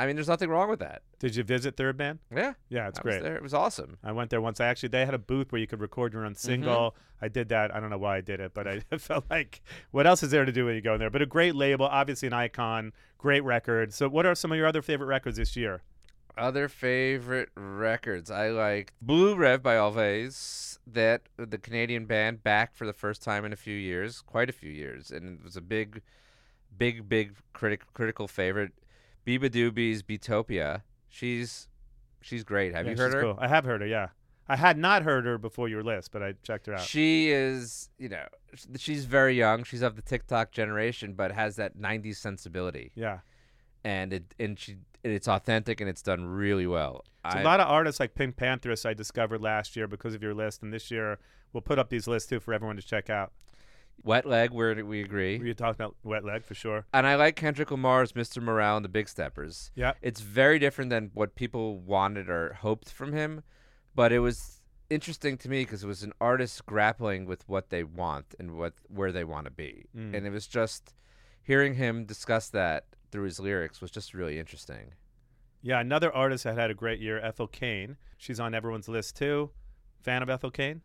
[0.00, 1.02] I mean, there's nothing wrong with that.
[1.18, 2.20] Did you visit Third Man?
[2.32, 3.22] Yeah, Yeah, it's I was great.
[3.24, 3.34] there.
[3.34, 3.96] It was awesome.
[4.04, 4.60] I went there once.
[4.60, 6.46] I actually they had a booth where you could record your own Mm-hmm.
[6.46, 6.94] single.
[7.20, 7.74] I did that.
[7.74, 9.60] I don't know why I did it, but I felt like
[9.90, 11.10] what else is there to do when you go in there?
[11.10, 13.92] But a great label, obviously an icon, great record.
[13.92, 15.82] So what are some of your other favorite records this year?
[16.38, 18.30] Other favorite records.
[18.30, 20.78] I like Blue Rev by Alvvays.
[20.86, 24.52] That the Canadian band back for the first time in a few years, quite a
[24.52, 26.00] few years, and it was a big,
[26.76, 28.72] big, big critic critical favorite.
[29.26, 30.82] Beabadoobee's Beatopia.
[31.08, 31.68] She's
[32.22, 32.74] she's great.
[32.74, 33.22] Have Yeah, you heard she's her?
[33.22, 33.38] cool.
[33.38, 33.86] I have heard her.
[33.86, 34.08] Yeah,
[34.48, 36.80] I had not heard her before your list, but I checked her out.
[36.80, 38.24] She is, you know,
[38.78, 39.64] she's very young.
[39.64, 43.18] She's of the TikTok generation, but has that '90s sensibility, yeah,
[43.84, 47.04] and it and she it's authentic and it's done really well.
[47.24, 50.34] It's I- a lot of artists like PinkPantheress I discovered last year because of your
[50.34, 51.18] list, and this year
[51.52, 53.32] we'll put up these lists too for everyone to check out.
[54.04, 55.38] Wet Leg, where we agree.
[55.38, 56.86] We talked about Wet Leg for sure.
[56.94, 58.40] and I like Kendrick Lamar's Mr.
[58.40, 59.72] Morale and the Big Steppers.
[59.74, 63.42] Yeah, It's very different than what people wanted or hoped from him,
[63.96, 67.82] but it was interesting to me because it was an artist grappling with what they
[67.82, 70.14] want and what where they want to be, Mm.
[70.14, 70.94] and it was just
[71.42, 74.92] hearing him discuss that through his lyrics was just really interesting.
[75.62, 75.80] yeah.
[75.80, 77.96] Another artist that had a great year, Ethel Cain.
[78.16, 79.50] She's on everyone's list too.
[80.02, 80.82] Fan of Ethel Cain?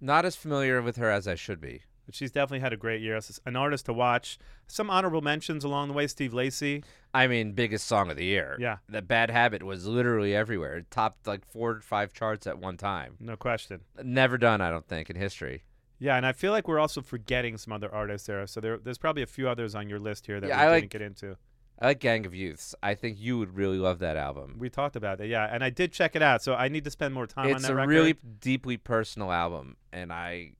[0.00, 1.82] Not as familiar with her as I should be.
[2.04, 3.18] But she's definitely had a great year.
[3.46, 4.38] An artist to watch.
[4.68, 6.06] Some honorable mentions along the way.
[6.06, 6.84] Steve Lacy.
[7.12, 8.56] I mean, biggest song of the year.
[8.60, 8.76] Yeah.
[8.88, 10.76] The Bad Habit was literally everywhere.
[10.76, 13.16] It topped like four or five charts at one time.
[13.18, 13.80] No question.
[14.00, 15.64] Never done, I don't think, in history.
[15.98, 18.46] Yeah, and I feel like we're also forgetting some other artists there.
[18.46, 20.64] So there, there's probably a few others on your list here that Yeah, we I
[20.74, 21.36] didn't like- get into.
[21.78, 22.74] I like Gang of Youths.
[22.82, 24.56] I think you would really love that album.
[24.58, 25.46] We talked about that, yeah.
[25.50, 27.62] And I did check it out, so I need to spend more time on It's
[27.66, 27.90] that a record.
[27.90, 30.52] really deeply personal album, and I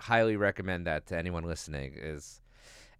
[0.00, 1.94] highly recommend that to anyone listening.
[1.96, 2.40] Is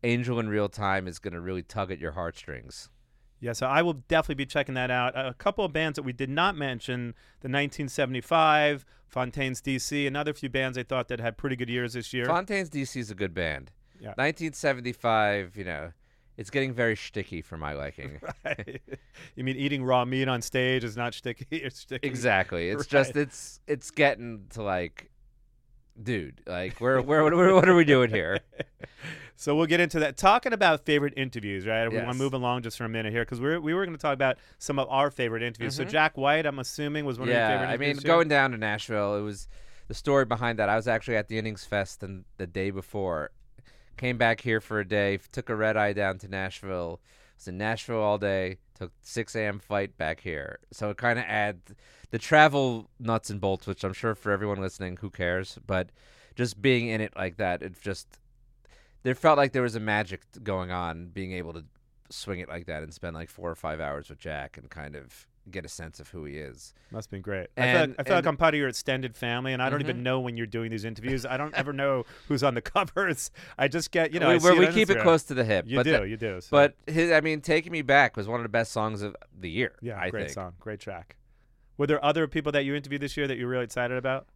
[0.03, 2.91] Angel in Real Time is going to really tug at your heartstrings.
[3.39, 5.13] Yeah, so I will definitely be checking that out.
[5.17, 10.49] A couple of bands that we did not mention: the 1975, Fontaines DC, another few
[10.49, 12.27] bands I thought that had pretty good years this year.
[12.27, 13.73] Fontaines DC is a good band.
[13.99, 14.15] Yeah.
[14.17, 15.93] 1975, you know,
[16.37, 18.21] it's getting very shticky for my liking.
[19.37, 21.47] you mean eating raw meat on stage is not sticky?
[21.51, 22.07] It's sticky.
[22.07, 22.71] exactly.
[22.71, 23.05] It's Right.
[23.05, 25.10] just it's it's getting to like,
[26.01, 28.41] dude, like where where what, what are we doing here?
[29.37, 30.19] So we'll get into that.
[30.19, 31.89] Talking about favorite interviews, right?
[31.91, 33.97] We want to move along just for a minute here because we we were going
[33.97, 35.75] to talk about some of our favorite interviews.
[35.77, 37.51] So Jack White, I'm assuming, was one of your Mm-hmm.
[37.63, 39.49] yeah, favorite I mean, going down to Nashville, it was
[39.89, 40.69] the story behind that.
[40.69, 43.31] I was actually at the Innings Fest and the day before,
[43.97, 47.01] came back here for a day, took a red eye down to Nashville.
[47.39, 48.59] Was in Nashville all day.
[48.75, 49.59] Took 6 a.m.
[49.59, 51.61] flight back here, so it kind of add
[52.11, 55.59] the travel nuts and bolts, which I'm sure for everyone listening, who cares?
[55.67, 55.91] But
[56.35, 58.19] just being in it like that, it just
[59.03, 61.65] there felt like there was a magic going on, being able to
[62.11, 64.97] swing it like that and spend like four or five hours with Jack and kind
[64.97, 66.75] of get a sense of who he is.
[66.91, 67.49] Must have been great.
[67.57, 69.71] I feel, like, I feel like and- I'm part of your extended family, and I
[69.71, 69.85] don't Mhm.
[69.85, 71.25] even know when you're doing these interviews.
[71.25, 73.31] I don't ever know who's on the covers.
[73.57, 75.65] I just get, you know, we, see we keep it close to the hip.
[75.67, 76.41] You but do, the- you do.
[76.43, 79.17] so- but his, I mean, "Taking Me Back" was one of the best songs of
[79.39, 79.73] the year.
[79.81, 80.35] yeah, I great think.
[80.35, 81.17] song, great track.
[81.81, 84.27] Were there other people that you interviewed this year that you're really excited about?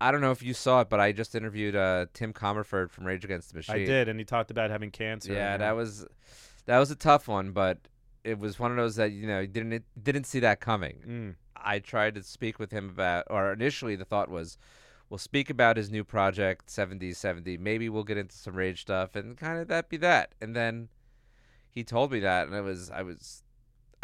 [0.00, 3.04] I don't know if you saw it, but I just interviewed uh, Tim Commerford from
[3.04, 3.74] Rage Against the Machine.
[3.74, 5.32] I did, and he talked about having cancer.
[5.32, 6.06] Yeah, that was
[6.66, 7.78] that was a tough one, but
[8.22, 10.98] it was one of those that you know you didn't didn't see that coming.
[11.04, 11.34] Mm.
[11.56, 14.56] I tried to speak with him about, or initially the thought was,
[15.10, 17.58] we'll speak about his new project, 70 70.
[17.58, 20.36] Maybe we'll get into some rage stuff, and kind of that be that.
[20.40, 20.88] And then
[21.68, 23.42] he told me that, and it was, I was,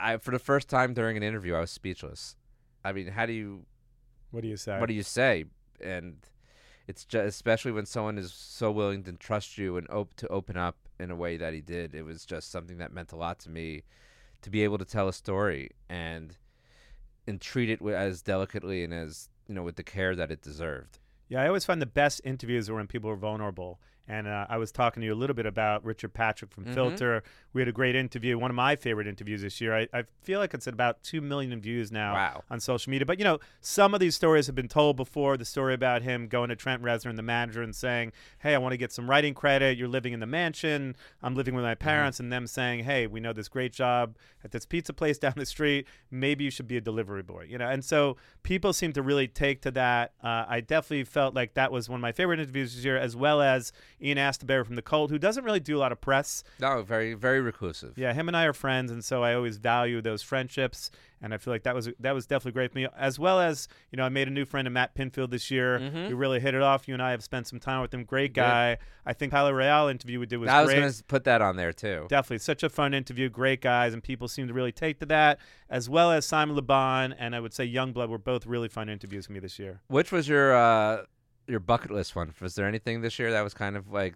[0.00, 2.34] I for the first time during an interview, I was speechless.
[2.84, 3.64] I mean, how do you,
[4.30, 4.78] What do you say?
[4.78, 5.44] what do you say?
[5.80, 6.16] And
[6.86, 10.56] it's just, especially when someone is so willing to trust you and op- to open
[10.56, 11.94] up in a way that he did.
[11.94, 13.82] It was just something that meant a lot to me
[14.42, 16.36] to be able to tell a story and
[17.26, 20.98] and treat it as delicately and as you know with the care that it deserved.
[21.28, 23.80] Yeah, I always find the best interviews are when people are vulnerable.
[24.10, 26.74] And uh, I was talking to you a little bit about Richard Patrick from Mhm.
[26.74, 27.22] Filter.
[27.52, 29.76] We had a great interview, one of my favorite interviews this year.
[29.76, 32.44] I, I feel like it's at about 2 million views now Wow.
[32.50, 33.04] on social media.
[33.04, 35.36] But, you know, some of these stories have been told before.
[35.36, 38.58] The story about him going to Trent Reznor and the manager and saying, hey, I
[38.58, 39.76] want to get some writing credit.
[39.76, 40.96] You're living in the mansion.
[41.22, 42.18] I'm living with my parents.
[42.18, 45.44] And them saying, hey, we know this great job at this pizza place down the
[45.46, 45.86] street.
[46.10, 47.68] Maybe you should be a delivery boy, you know?
[47.68, 50.12] And so people seem to really take to that.
[50.22, 53.14] Uh, I definitely felt like that was one of my favorite interviews this year, as
[53.14, 53.70] well as,
[54.02, 56.44] Ian Astbury from the Cult, who doesn't really do a lot of press.
[56.60, 57.96] No, very very reclusive.
[57.98, 60.90] Yeah, him and I are friends, and so I always value those friendships.
[61.20, 62.86] And I feel like that was that was definitely great for me.
[62.96, 65.80] As well as you know, I made a new friend in Matt Pinfield this year.
[65.80, 66.08] Mhm.
[66.08, 66.86] We really hit it off.
[66.86, 68.04] You and I have spent some time with him.
[68.04, 68.78] Great guy.
[69.04, 70.78] I think Tyler Real interview we did was I was great.
[70.80, 72.06] going to put that on there too.
[72.08, 73.28] Definitely, such a fun interview.
[73.28, 75.40] Great guys, and people seem to really take to that.
[75.68, 79.26] As well as Simon LeBon and I would say Yungblud were both really fun interviews
[79.26, 79.80] for me this year.
[79.88, 81.02] Which was your uh,
[81.48, 82.34] your bucket list one?
[82.40, 84.14] Was there anything this year that was kind of like,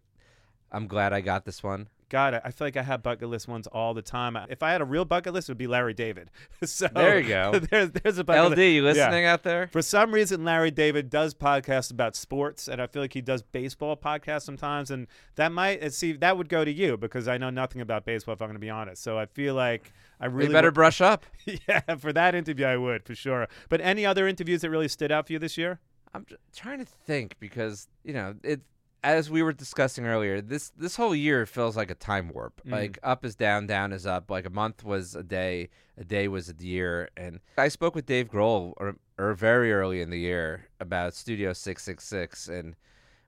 [0.71, 1.89] I'm glad I got this one?
[2.09, 4.37] God, I- feel like I have bucket list ones all the time.
[4.51, 6.31] If I had a real bucket list, it would be Larry David.
[6.65, 7.59] so There you go.
[7.71, 8.61] there's there's a bucket LD, list.
[8.61, 8.83] you Yeah.
[8.83, 9.67] listening out there?
[9.69, 13.41] For some reason, Larry David does podcasts about sports, and I feel like he does
[13.41, 14.91] baseball podcasts sometimes.
[14.91, 18.05] And that might uh, see that would go to you because I know nothing about
[18.05, 18.35] baseball.
[18.35, 19.91] If I'm going to be honest, so I feel like
[20.21, 21.25] I really we better would- brush up.
[21.67, 23.49] yeah, for that interview, I would for sure.
[23.71, 25.81] But any other interviews that really stood out for you this year?
[26.15, 28.61] I'm tr- trying to think because you know it.
[29.05, 32.61] As we were discussing earlier, this this whole year feels like a time warp.
[32.65, 32.71] Mm.
[32.71, 34.31] Like up is down, down is up.
[34.31, 37.09] Like a month was a day, a day was a year.
[37.17, 41.53] And I spoke with Dave Grohl or, or very early in the year about Studio
[41.53, 42.77] Six Six Six, and it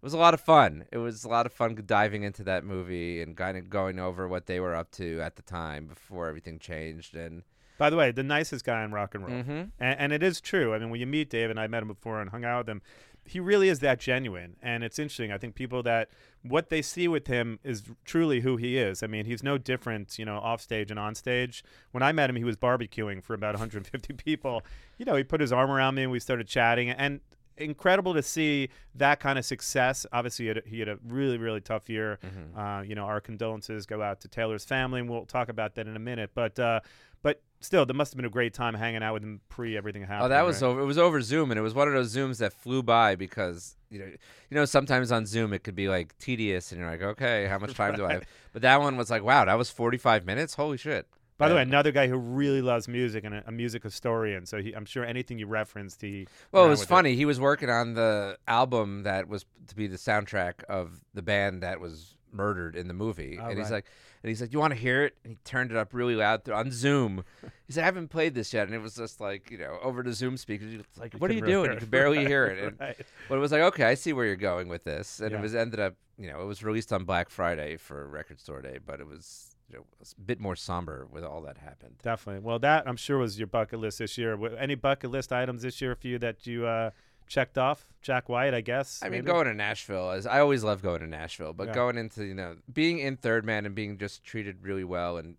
[0.00, 0.84] was a lot of fun.
[0.92, 4.28] It was a lot of fun diving into that movie and kind of going over
[4.28, 7.16] what they were up to at the time before everything changed.
[7.16, 7.42] And
[7.78, 9.42] By the way, the nicest guy in rock and roll.
[9.42, 9.70] Mhm.
[9.80, 10.74] And, and it is true.
[10.74, 12.68] I mean, when you meet Dave, and I met him before and hung out with
[12.68, 12.82] him,
[13.26, 14.56] he really is that genuine.
[14.62, 15.32] And it's interesting.
[15.32, 16.10] I think people that
[16.42, 19.02] what they see with him is truly who he is.
[19.02, 21.64] I mean, he's no different, you know, off stage and on stage.
[21.92, 24.62] When I met him, he was barbecuing for about 150 people.
[24.98, 26.90] You know, he put his arm around me and we started chatting.
[26.90, 27.20] And
[27.56, 30.06] incredible to see that kind of success.
[30.12, 32.18] Obviously, he had a, he had a really, really tough year.
[32.56, 35.86] Uh, you know, our condolences go out to Taylor's family, and we'll talk about that
[35.86, 36.30] in a minute.
[36.34, 36.80] But uh,
[37.22, 40.02] but still, there must have been a great time hanging out with him pre everything
[40.02, 40.26] happened.
[40.26, 40.68] Oh, that was right?
[40.68, 40.80] over.
[40.80, 43.76] It was over Zoom, and it was one of those Zooms that flew by because
[43.90, 47.02] you know, you know, sometimes on Zoom it could be like tedious, and you're like,
[47.02, 48.24] okay, how much time do I have?
[48.52, 50.54] But that one was like, wow, that was 45 minutes.
[50.54, 51.08] Holy shit!
[51.38, 54.46] By the way, another guy who really loves music and a, a music historian.
[54.46, 56.26] So he, I'm sure anything you referenced, he.
[56.52, 57.16] well, it was funny.
[57.16, 61.62] He was working on the album that was to be the soundtrack of the band
[61.62, 63.86] that was murdered in the movie, Oh, and he's like,
[64.22, 65.14] and he's like, you want to hear it?
[65.22, 67.22] And he turned it up really loud th- on Zoom.
[67.66, 70.02] He said, I haven't played this yet, and it was just like, you know, over
[70.02, 70.82] the Zoom speakers.
[70.98, 71.70] Like, what are you really doing?
[71.70, 71.78] You it.
[71.80, 72.58] could barely hear it.
[72.64, 72.96] And, Right.
[73.28, 75.38] But it was like, okay, I see where you're going with this, and Yeah.
[75.38, 78.60] it was ended up, you know, it was released on Black Friday for Record Store
[78.62, 81.58] Day, but it was, you know, it was a bit more somber with all that
[81.58, 81.96] happened.
[82.02, 82.40] Definitely.
[82.42, 84.38] Well, that I'm sure was your bucket list this year.
[84.56, 86.90] Any bucket list items this year for you that you uh,
[87.26, 87.86] checked off?
[88.02, 89.00] Jack White, I guess.
[89.02, 89.26] I mean, maybe?
[89.32, 91.74] going to Nashville is I always love going to Nashville, but Yeah.
[91.74, 95.36] going into you know being in Third Man and being just treated really well and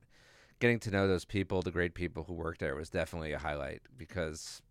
[0.59, 3.81] getting to know those people, the great people who work there, was definitely a highlight
[3.97, 4.61] because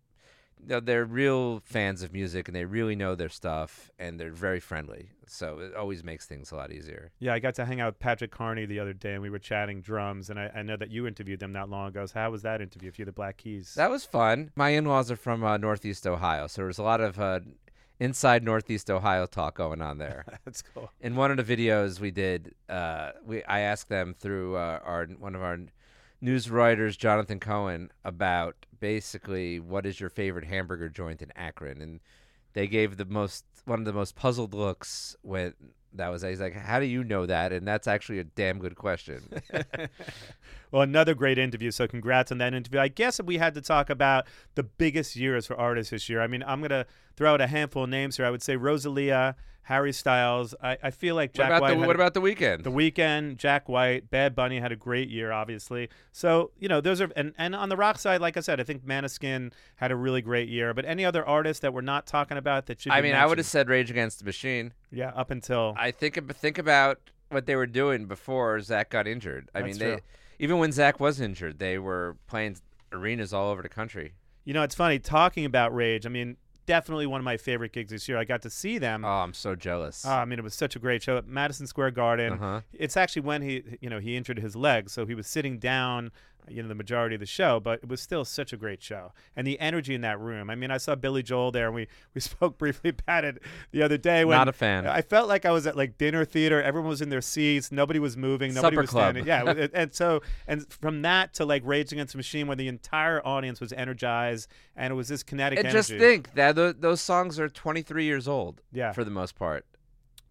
[0.67, 5.11] they're real fans of music and they really know their stuff and they're very friendly.
[5.27, 7.11] So it always makes things a lot easier.
[7.19, 9.39] Yeah, I got to hang out with Patrick Carney the other day, and we were
[9.39, 10.31] chatting drums.
[10.31, 12.05] And I, I know that you interviewed them not long ago.
[12.07, 13.75] So how was that interview for you, the Black Keys?
[13.75, 14.51] That was fun.
[14.55, 17.41] My in-laws are from uh, Northeast Ohio, so there was a lot of uh,
[18.01, 20.25] inside Northeast Ohio talk going on there.
[20.45, 20.91] That's cool.
[21.01, 25.07] in one of the videos we did, uh, we I asked them through uh, our
[25.07, 25.59] one of our
[26.21, 32.01] news writers, Jonathan Cohen, about basically what is your favorite hamburger joint in Akron, and
[32.53, 35.55] they gave the most one of the most puzzled looks when
[35.93, 36.23] that was.
[36.23, 39.23] He's like, "How do you know that?" And that's actually a damn good question.
[40.75, 41.71] Well, another great interview.
[41.71, 42.81] So congrats on that interview.
[42.81, 46.21] I guess if we had to talk about the biggest years for artists this year,
[46.21, 46.85] I mean, I'm gonna
[47.17, 48.27] throw out a handful of names here.
[48.27, 50.53] I would say Rosalia, Harry Styles.
[50.61, 51.79] I, I feel like what Jack about White.
[51.79, 52.65] the what a- about the Weeknd?
[52.65, 53.37] the Weeknd?
[53.37, 55.91] Jack White, Bad Bunny had a great year, obviously.
[56.11, 58.65] So you know, those are and and on the rock side, like I said, I
[58.65, 60.75] think Maneskin had a really great year.
[60.75, 63.39] But any other artists that we're not talking about that should I mean, I would
[63.39, 64.73] have said Rage Against the Machine.
[64.91, 69.51] yeah, up until I think think about what they were doing before Zack got injured.
[69.55, 70.05] I That's mean, they true.
[70.39, 72.57] Even when Zack was injured, they were playing
[72.93, 74.15] arenas all over the country.
[74.45, 76.05] you know, it's funny talking about Rage.
[76.07, 78.19] I mean, definitely one of my favorite gigs this year.
[78.19, 79.05] I got to see them.
[79.05, 80.05] Oh, I'm so jealous.
[80.05, 82.33] Uh, I mean, it was such a great show at Madison Square Garden.
[82.35, 82.61] Uh-huh.
[82.73, 86.11] It's actually when he, you know, he injured his leg, so he was sitting down,
[86.49, 87.61] you know, the majority of the show.
[87.61, 90.51] But it was still such a great show, and the energy in that room.
[90.51, 93.83] I mean, I saw Billy Joel there, and we we spoke briefly about it the
[93.83, 94.25] other day.
[94.25, 94.87] When Not a fan.
[94.87, 96.63] I felt like I was at like dinner theater.
[96.63, 97.71] Everyone was in their seats.
[97.73, 98.55] Nobody was moving.
[98.55, 99.05] Nobody Supper was club.
[99.15, 99.27] standing.
[99.27, 103.25] Yeah, and- so and from that to like Rage Against the Machine, where the entire
[103.27, 105.79] audience was energized, and it was this kinetic and energy.
[105.79, 108.61] just think that those songs are 23 years old.
[108.73, 108.93] Yeah.
[108.93, 109.65] for the most part.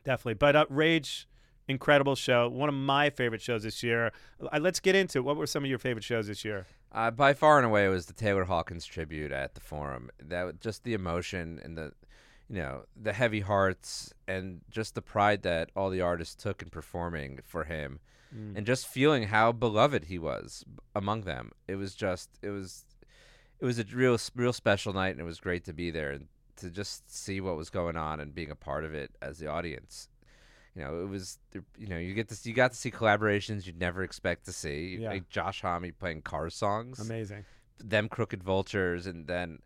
[0.04, 0.34] Definitely.
[0.36, 1.28] But uh, Rage,
[1.68, 2.50] incredible show.
[2.50, 4.12] One of my favorite shows this year.
[4.42, 5.22] Uh, let's get into it.
[5.24, 6.66] What were some of your favorite shows this year?
[6.92, 10.10] Uh, by far and away, it was the Taylor Hawkins tribute at the Forum.
[10.22, 11.94] That was just the emotion and the,
[12.50, 16.70] you know, the heavy hearts and just the pride that all the artists took in
[16.70, 18.00] performing for him
[18.36, 18.58] Mm.
[18.58, 21.52] and just feeling how beloved he was among them.
[21.68, 22.84] It was just it was
[23.60, 26.26] it was a real real special night and it was great to be there and
[26.56, 29.46] to just see what was going on and being a part of it as the
[29.46, 30.10] audience.
[30.76, 31.38] You know, it was
[31.78, 34.52] you know, you get to see, you got to see collaborations you'd never expect to
[34.52, 34.98] see.
[35.00, 35.10] Yeah.
[35.10, 37.46] Like Josh Homme playing car songs Amazing.
[37.80, 39.60] them Crooked Vultures, and then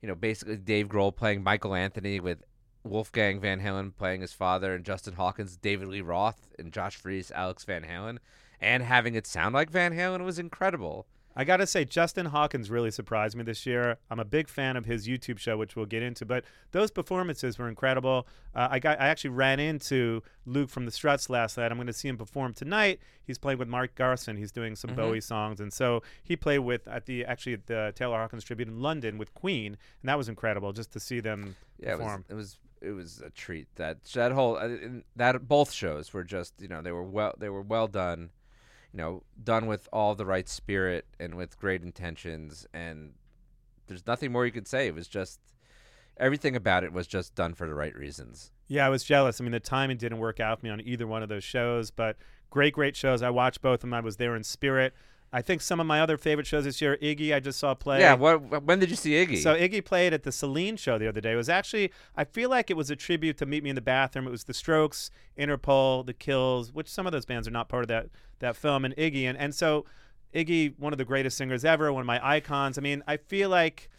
[0.00, 2.42] you know basically Dave Grohl playing Michael Anthony with
[2.82, 7.30] Wolfgang Van Halen playing his father, and Justin Hawkins, David Lee Roth, and Josh Freese,
[7.30, 8.18] Alex Van Halen,
[8.60, 11.06] and having it sound like Van Halen was incredible.
[11.36, 13.98] I got to say, Justin Hawkins really surprised me this year.
[14.08, 17.58] I'm a big fan of his YouTube show, which we'll get into, but those performances
[17.58, 18.28] were incredible.
[18.54, 21.72] Uh, I got, I actually ran into Luke from the Struts last night.
[21.72, 23.00] I'm going to see him perform tonight.
[23.24, 24.36] He's playing with Mark Garson.
[24.36, 27.92] He's doing some Bowie songs, and so he played with at the actually at the
[27.96, 31.56] Taylor Hawkins tribute in London with Queen, and that was incredible just to see them
[31.78, 32.24] Yeah, it was, perform.
[32.28, 33.66] it was it was a treat.
[33.76, 34.68] That that whole uh,
[35.16, 38.30] that both shows were just you know they were well they were well done,
[38.94, 43.12] you know done with all the right spirit and with great intentions and
[43.86, 44.86] there's nothing more you could say.
[44.86, 45.40] It was just
[46.16, 48.52] everything about it was just done for the right reasons.
[48.68, 49.40] Yeah, I was jealous.
[49.40, 51.90] I mean, the timing didn't work out for me on either one of those shows,
[51.90, 52.16] but
[52.50, 53.22] great, great shows.
[53.22, 53.94] I watched both of them.
[53.94, 54.94] I was there in spirit.
[55.34, 57.98] I think some of my other favorite shows this year, Iggy, I just saw play.
[57.98, 58.14] Yeah.
[58.14, 58.62] What?
[58.62, 59.42] When did you see Iggy?
[59.42, 61.32] So Iggy played at the Celine show the other day.
[61.32, 63.82] It was actually, I feel like it was a tribute to Meet Me in the
[63.82, 64.28] Bathroom.
[64.28, 67.82] It was The Strokes, Interpol, The Kills, which some of those bands are not part
[67.82, 69.24] of that that film, and Iggy.
[69.24, 69.86] And and so
[70.32, 72.78] Iggy, one of the greatest singers ever, one of my icons.
[72.78, 73.90] I mean, I feel like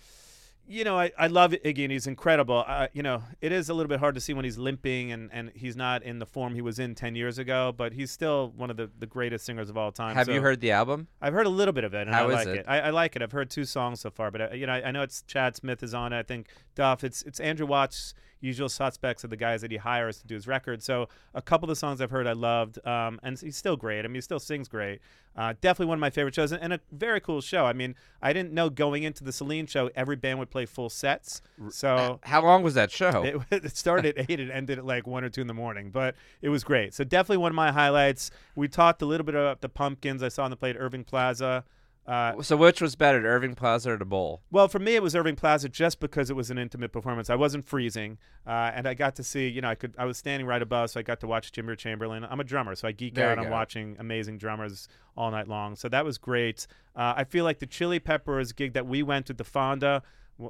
[0.67, 2.63] you know, I, I love Iggy and he's incredible.
[2.67, 5.29] Uh, you know, it is a little bit hard to see when he's limping and,
[5.31, 8.51] and he's not in the form he was in 10 years ago, but he's still
[8.55, 10.15] one of the, the greatest singers of all time.
[10.15, 11.07] Have So you heard the album?
[11.21, 12.55] I've heard a little bit of it and How I is like it?
[12.59, 12.65] it.
[12.67, 13.21] I, I like it.
[13.21, 15.55] I've heard two songs so far, but uh, you know, I, I know it's Chad
[15.55, 16.19] Smith is on it.
[16.19, 17.03] I think Duff.
[17.03, 18.13] It's it's Andrew Watts.
[18.45, 20.83] Usual suspects are the guys that he hires to do his record.
[20.83, 24.05] So a couple of the songs I've heard I loved, um, and he's still great.
[24.05, 24.99] I mean, he still sings great.
[25.35, 27.65] Uh, definitely one of my favorite shows, and, a very cool show.
[27.65, 30.89] I mean, I didn't know going into the Celine show every band would play full
[30.89, 31.41] sets.
[31.69, 33.23] So How long was that show?
[33.51, 35.89] it, it started at eight and ended at like one or two in the morning,
[35.89, 36.93] but it was great.
[36.93, 38.29] So definitely one of my highlights.
[38.55, 40.21] We talked a little bit about the Pumpkins.
[40.21, 41.65] I saw them play at Irving Plaza.
[42.07, 44.41] Uh, so which was better, Irving Plaza or the Bowl?
[44.51, 47.31] well, for me, it was Irving Plaza just because it was an intimate performance.
[47.31, 49.47] I wasn't freezing, uh, and I got to see.
[49.47, 49.95] You know, I could.
[49.97, 52.23] I was standing right above, so I got to watch Jimmy Chamberlin.
[52.29, 54.87] I'm a drummer, so I geek There out on watching amazing drummers
[55.17, 55.75] all night long.
[55.75, 56.67] So that was great.
[56.95, 60.03] Uh, I feel like the Chili Peppers gig that we went to the Fonda.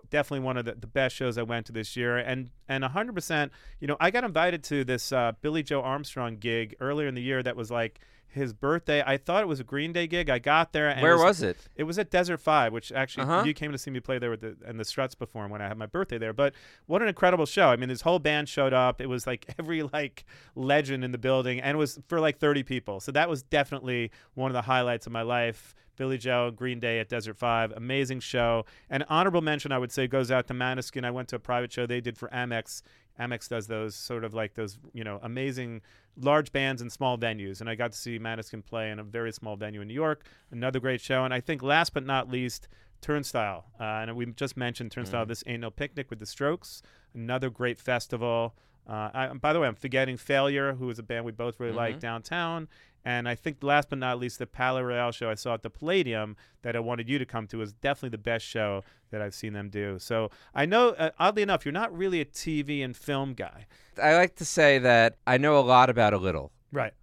[0.09, 3.49] Definitely one of the, the best shows I went to this year, and and 100%.
[3.79, 7.21] You know, I got invited to this uh, Billie Joe Armstrong gig earlier in the
[7.21, 7.41] year.
[7.41, 8.01] That was like
[8.35, 9.01] his birthday.
[9.05, 10.29] I thought it was a Green Day gig.
[10.29, 11.57] I got there, and Where it was it?
[11.75, 13.43] it was at Desert Five, which actually Uh-huh.
[13.45, 15.67] you came to see me play there with the and the Struts perform when I
[15.67, 16.33] had my birthday there.
[16.33, 16.53] But
[16.85, 17.69] what an incredible show!
[17.69, 19.01] I mean, this whole band showed up.
[19.01, 20.25] It was like every like
[20.55, 22.99] legend in the building, and it was for like thirty people.
[22.99, 25.73] So that was definitely one of the highlights of my life.
[25.97, 28.65] Billie Joe, Green Day at Desert Five, amazing show.
[28.89, 31.05] And honorable mention, I would say, goes out to Maneskin.
[31.05, 32.81] I went to a private show they did for Amex.
[33.19, 35.81] Amex does those sort of like those, you know, amazing
[36.19, 37.61] large bands in small venues.
[37.61, 40.25] And I got to see Madison play in a very small venue in New York.
[40.51, 41.23] Another great show.
[41.25, 42.67] And I think last but not least,
[43.01, 43.65] Turnstile.
[43.79, 45.25] Uh, and we just mentioned Turnstile.
[45.25, 46.81] This Ain't No Picnic with the Strokes.
[47.13, 48.55] Another great festival.
[48.87, 51.73] Uh, I, by the way, I'm forgetting Failure, who is a band we both really
[51.73, 52.67] like downtown.
[53.05, 55.69] And I think last but not least, the Palaye Royale show I saw at the
[55.69, 59.35] Palladium that I wanted you to come to is definitely the best show that I've
[59.35, 59.99] seen them do.
[59.99, 63.67] So I know, uh, oddly enough, you're not really a TV and film guy.
[64.01, 66.51] I like to say that I know a lot about a little.
[66.71, 66.93] Right.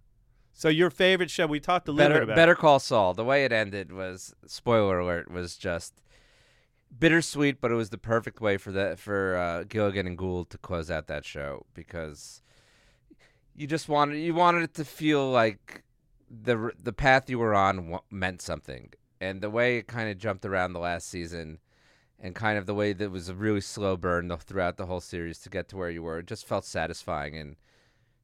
[0.51, 3.13] So your favorite show, we talked a little Better, bit about Better Call Saul.
[3.13, 5.93] The way it ended was spoiler alert was just
[6.99, 10.57] bittersweet, but it was the perfect way for that for uh, Gilligan and Gould to
[10.57, 12.41] close out that show because
[13.55, 15.83] you just wanted you wanted it to feel like
[16.41, 20.17] the the path you were on wa- meant something, and the way it kind of
[20.17, 21.59] jumped around the last season.
[22.19, 24.85] And kind of the way that it was a really slow burn the, throughout the
[24.85, 27.35] whole series to get to where you were, it just felt satisfying.
[27.37, 27.57] And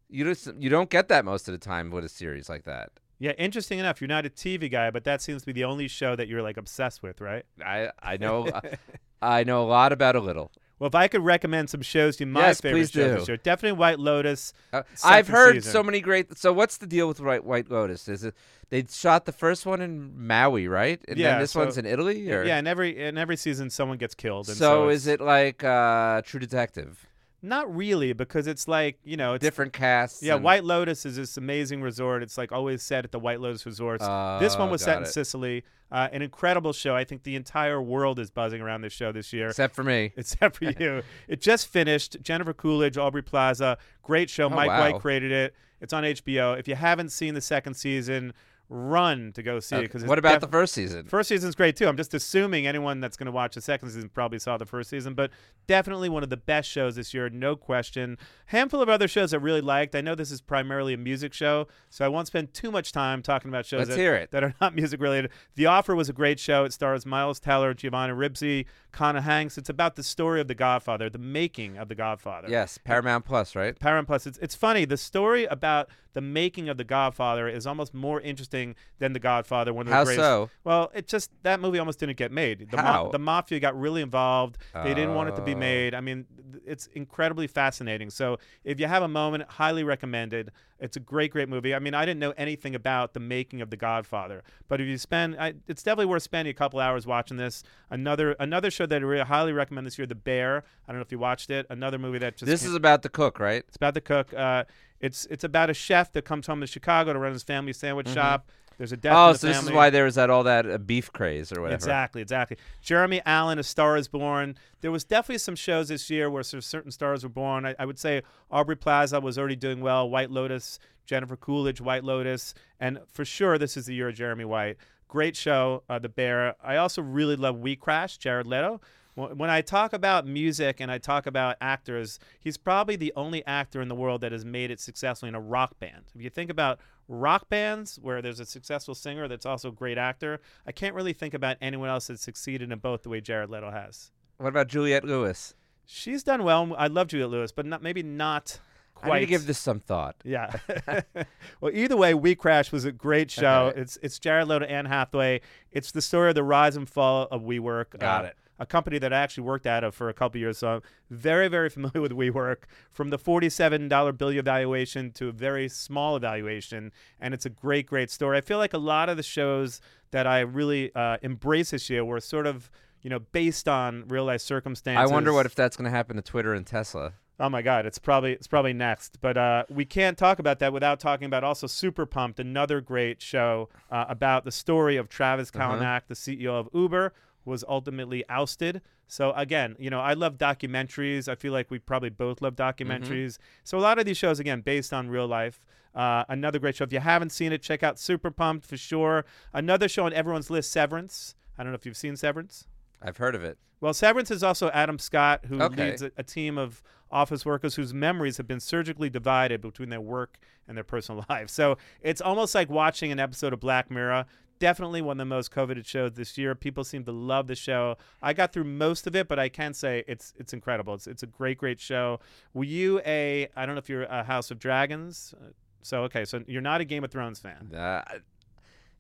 [0.10, 2.92] you just you don't get that most of the time with a series like that.
[3.20, 5.90] Yeah, interesting enough, you're not a TV guy, but that seems to be the only
[5.90, 7.44] show that you're like obsessed with, right?
[7.64, 8.50] I I know
[9.22, 10.52] I know a lot about a little.
[10.80, 13.10] Well, if I could recommend some shows to you, my Yes, favorite shows do.
[13.20, 14.54] this year, definitely White Lotus.
[14.72, 15.72] Uh, I've heard season.
[15.74, 16.38] so many great.
[16.38, 18.08] So what's the deal with White White Lotus?
[18.08, 18.34] Is it
[18.70, 21.02] they shot the first one in Maui, right?
[21.08, 23.70] And Yeah, then this so- one's in Italy, or Yeah, and every in every season
[23.70, 24.48] someone gets killed.
[24.48, 27.06] And so, so, is it like uh, True Detective?
[27.42, 30.22] Not really, because it's like you know, it's Different casts.
[30.24, 32.22] Yeah, White Lotus is this amazing resort.
[32.24, 34.06] It's like always set at the White Lotus resorts.
[34.40, 35.12] this one was set got in.
[35.12, 35.64] Sicily.
[35.92, 36.96] Uh, an incredible show.
[36.96, 39.48] I think the entire world is buzzing around this show this year.
[39.48, 40.14] Except for me.
[40.18, 41.02] Except for you.
[41.28, 42.18] It just finished.
[42.22, 43.78] Jennifer Coolidge, Aubrey Plaza.
[44.04, 44.46] Great show.
[44.46, 44.80] Oh, Mike wow.
[44.80, 45.56] White created it.
[45.82, 46.60] It's on HBO.
[46.60, 48.34] If you haven't seen the second season,
[48.70, 49.82] run to go see it.
[49.82, 51.06] Because What about the first season?
[51.08, 51.88] First season's great too.
[51.88, 54.92] I'm just assuming anyone that's going to watch the second season probably saw the first
[54.92, 55.32] season, but
[55.68, 58.18] definitely one of the best shows this year, no question.
[58.48, 59.96] Handful of other shows I really liked.
[59.96, 63.24] I know this is primarily a music show, so I won't spend too much time
[63.24, 64.32] talking about shows Let's that, hear it.
[64.32, 65.32] that are not music related.
[65.56, 66.64] The Offer was a great show.
[66.64, 69.58] It stars Miles Teller, Giovanni Ribisi, Colin Hanks.
[69.58, 72.48] It's about the story of The Godfather, the making of The Godfather.
[72.50, 73.78] Yes, Paramount Plus, right?
[73.80, 74.28] Paramount Plus.
[74.28, 74.86] It's it's funny.
[74.86, 78.59] The story about the making of The Godfather is almost more interesting
[79.00, 79.74] than The Godfather.
[79.74, 80.24] One of the How greatest.
[80.26, 80.50] so?
[80.64, 82.70] Well, it just that movie almost didn't get made.
[82.72, 84.58] The, ma- the mafia got really involved.
[84.74, 85.58] They didn't want it to be Oh.
[85.58, 85.94] made.
[85.96, 88.10] I mean, th- it's incredibly fascinating.
[88.10, 90.52] So if you have a moment, highly recommended.
[90.82, 91.76] It's a great, great movie.
[91.76, 94.98] I mean, I didn't know anything about the making of The Godfather, but if you
[94.98, 97.64] spend, I, it's definitely worth spending a couple hours watching this.
[97.90, 100.64] Another another show that I really highly recommend this year, The Bear.
[100.88, 101.66] I don't know if you watched it.
[101.70, 103.62] Another movie that just This came- is about the cook, right?
[103.68, 104.34] it's about the cook.
[104.34, 104.64] Uh,
[105.00, 108.10] it's it's about a chef that comes home to Chicago to run his family sandwich
[108.10, 108.50] shop.
[108.78, 109.14] There's a death.
[109.14, 111.52] Oh, in the so this is why there was that all that uh, beef craze
[111.52, 111.76] or whatever.
[111.76, 112.56] Exactly, exactly.
[112.82, 114.56] Jeremy Allen, A Star Is Born.
[114.80, 117.66] There was definitely some shows this year where sort of certain stars were born.
[117.66, 120.10] I, I would say Aubrey Plaza was already doing well.
[120.10, 124.46] White Lotus, Jennifer Coolidge, White Lotus, and for sure this is the year of Jeremy
[124.46, 124.78] White.
[125.10, 126.56] Great show, uh, The Bear.
[126.64, 128.80] I also really love We Crash, Jared Leto.
[129.16, 133.46] Wh- When I talk about music and I talk about actors, he's probably the only
[133.46, 136.06] actor in the world that has made it successfully in a rock band.
[136.16, 139.98] If you think about rock bands where there's a successful singer that's also a great
[139.98, 143.50] actor, I can't really think about anyone else that's succeeded in both the way Jared
[143.50, 144.12] Leto has.
[144.38, 145.54] What about Juliette Lewis?
[145.86, 146.76] She's done well.
[146.78, 148.60] I love Juliette Lewis, but not maybe not
[148.94, 149.16] quite.
[149.16, 150.16] I need to give this some thought.
[150.24, 150.54] Yeah.
[151.62, 153.72] well, either way, We Crash was a great show.
[153.72, 153.82] Okay.
[153.82, 155.42] It's it's Jared Leto and Hathaway.
[155.72, 158.00] It's the story of the rise and fall of WeWork.
[158.00, 158.38] Got uh, it.
[158.60, 161.48] A company that I actually worked out of for a couple years, so I'm very,
[161.48, 162.64] very familiar with WeWork.
[162.92, 167.88] From the forty-seven dollar bill evaluation to a very small evaluation, and it's a great,
[167.88, 168.38] great story.
[168.38, 169.80] I feel like a lot of the shows
[170.12, 172.70] that I really uh, embrace this year were sort of,
[173.02, 175.10] you know, based on real life circumstances.
[175.10, 177.14] I wonder what if that's going to happen to Twitter and Tesla.
[177.42, 180.74] Oh my God, it's probably it's probably next, but uh, we can't talk about that
[180.74, 185.50] without talking about also Super Pumped, another great show uh, about the story of Travis
[185.56, 185.76] Uh-huh.
[185.76, 187.14] Kalanick, the CEO of Uber,
[187.50, 188.82] was ultimately ousted.
[189.08, 191.28] So again, you know, I love documentaries.
[191.28, 193.38] I feel like we probably both love documentaries.
[193.64, 195.66] So a lot of these shows, again, based on real life.
[195.96, 196.84] Uh, another great show.
[196.84, 199.26] If you haven't seen it, check out Super Pumped for sure.
[199.54, 201.36] Another show on everyone's list, Severance.
[201.58, 202.68] I don't know if you've seen Severance.
[203.02, 203.58] I've heard of it.
[203.82, 205.90] Well, Severance is also Adam Scott, who Okay.
[205.90, 210.02] leads a, a team of office workers whose memories have been surgically divided between their
[210.02, 210.38] work
[210.68, 211.52] and their personal lives.
[211.52, 214.26] So it's almost like watching an episode of Black Mirror.
[214.60, 216.54] Definitely one of the most coveted shows this year.
[216.54, 217.98] People seem to love the show.
[218.22, 220.94] I got through most of it, but I can say it's it's incredible.
[220.94, 222.20] It's it's a great great show.
[222.54, 225.34] Were you a I don't know if you're a House of Dragons.
[225.42, 225.50] Uh,
[225.82, 227.74] So okay, so you're not a Game of Thrones fan.
[227.74, 228.04] Uh,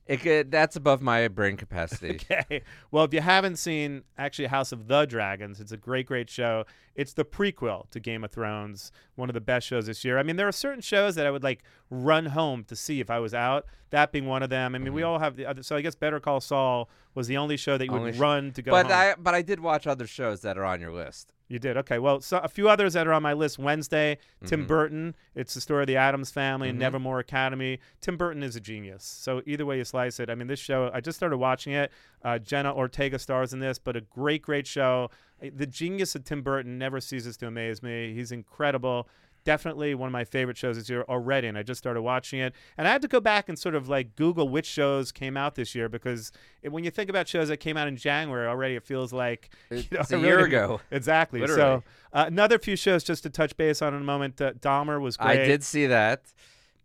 [0.09, 2.19] it could, that's above my brain capacity.
[2.31, 2.61] Okay.
[2.91, 6.65] Well, if you haven't seen actually House of the Dragons, it's a great, great show.
[6.95, 10.17] It's the prequel to Game of Thrones, one of the best shows this year.
[10.19, 13.09] I mean, there are certain shows that I would like run home to see if
[13.09, 13.65] I was out.
[13.91, 14.75] That being one of them.
[14.75, 14.95] I mean, Mm-hmm.
[14.95, 15.63] we all have the other.
[15.63, 18.19] So I guess Better Call Saul was the only show that you Only would sh-
[18.19, 18.71] run to go.
[18.71, 18.95] but home.
[18.95, 21.33] I but I did watch other shows that are on your list.
[21.49, 21.97] You did okay.
[21.97, 23.57] Well, so a few others that are on my list.
[23.57, 24.67] Wednesday, Tim Mhm.
[24.67, 25.15] Burton.
[25.33, 26.81] It's the story of the Addams family and Mhm.
[26.81, 27.79] Nevermore Academy.
[28.01, 29.03] Tim Burton is a genius.
[29.03, 30.91] So either way you slice it, I mean, this show.
[30.93, 31.91] I just started watching it.
[32.23, 35.09] Uh, Jenna Ortega stars in this, but a great, great show.
[35.41, 38.13] The genius of Tim Burton never ceases to amaze me.
[38.13, 39.09] He's incredible.
[39.45, 42.53] Definitely one of my favorite shows this year already, and I just started watching it.
[42.77, 45.55] And I had to go back and sort of like Google which shows came out
[45.55, 46.31] this year because
[46.61, 49.49] it, when you think about shows that came out in January already, it feels like
[49.69, 50.81] you know, It's a really year ago.
[50.91, 51.39] Exactly.
[51.39, 51.59] Literally.
[51.61, 51.83] So
[52.13, 54.41] uh, another few shows just to touch base on in a moment.
[54.41, 55.41] Uh, Dahmer was great.
[55.41, 56.23] I did see that.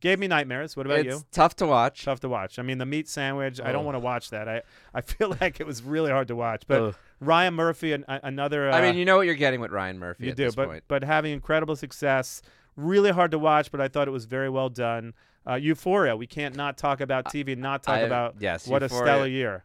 [0.05, 0.76] Gave me nightmares.
[0.76, 1.22] What about it's you?
[1.32, 2.05] tough to watch.
[2.05, 2.59] Tough to watch.
[2.59, 3.59] I mean, the meat sandwich.
[3.59, 3.86] I don't Oh.
[3.86, 4.50] want to watch that.
[4.50, 4.61] I,
[4.92, 6.64] I feel like it was really hard to watch.
[6.66, 6.94] But Ugh.
[7.20, 8.68] Ryan Murphy, an, another.
[8.70, 10.84] Uh, I mean, you know what you're getting with Ryan Murphy you do, but point.
[10.88, 12.42] but having incredible success.
[12.76, 15.14] Really hard to watch, but I thought it was very well done.
[15.48, 16.16] Uh, Euphoria.
[16.16, 19.64] We can't not talk about TV not talk I- about yes, what a stellar year.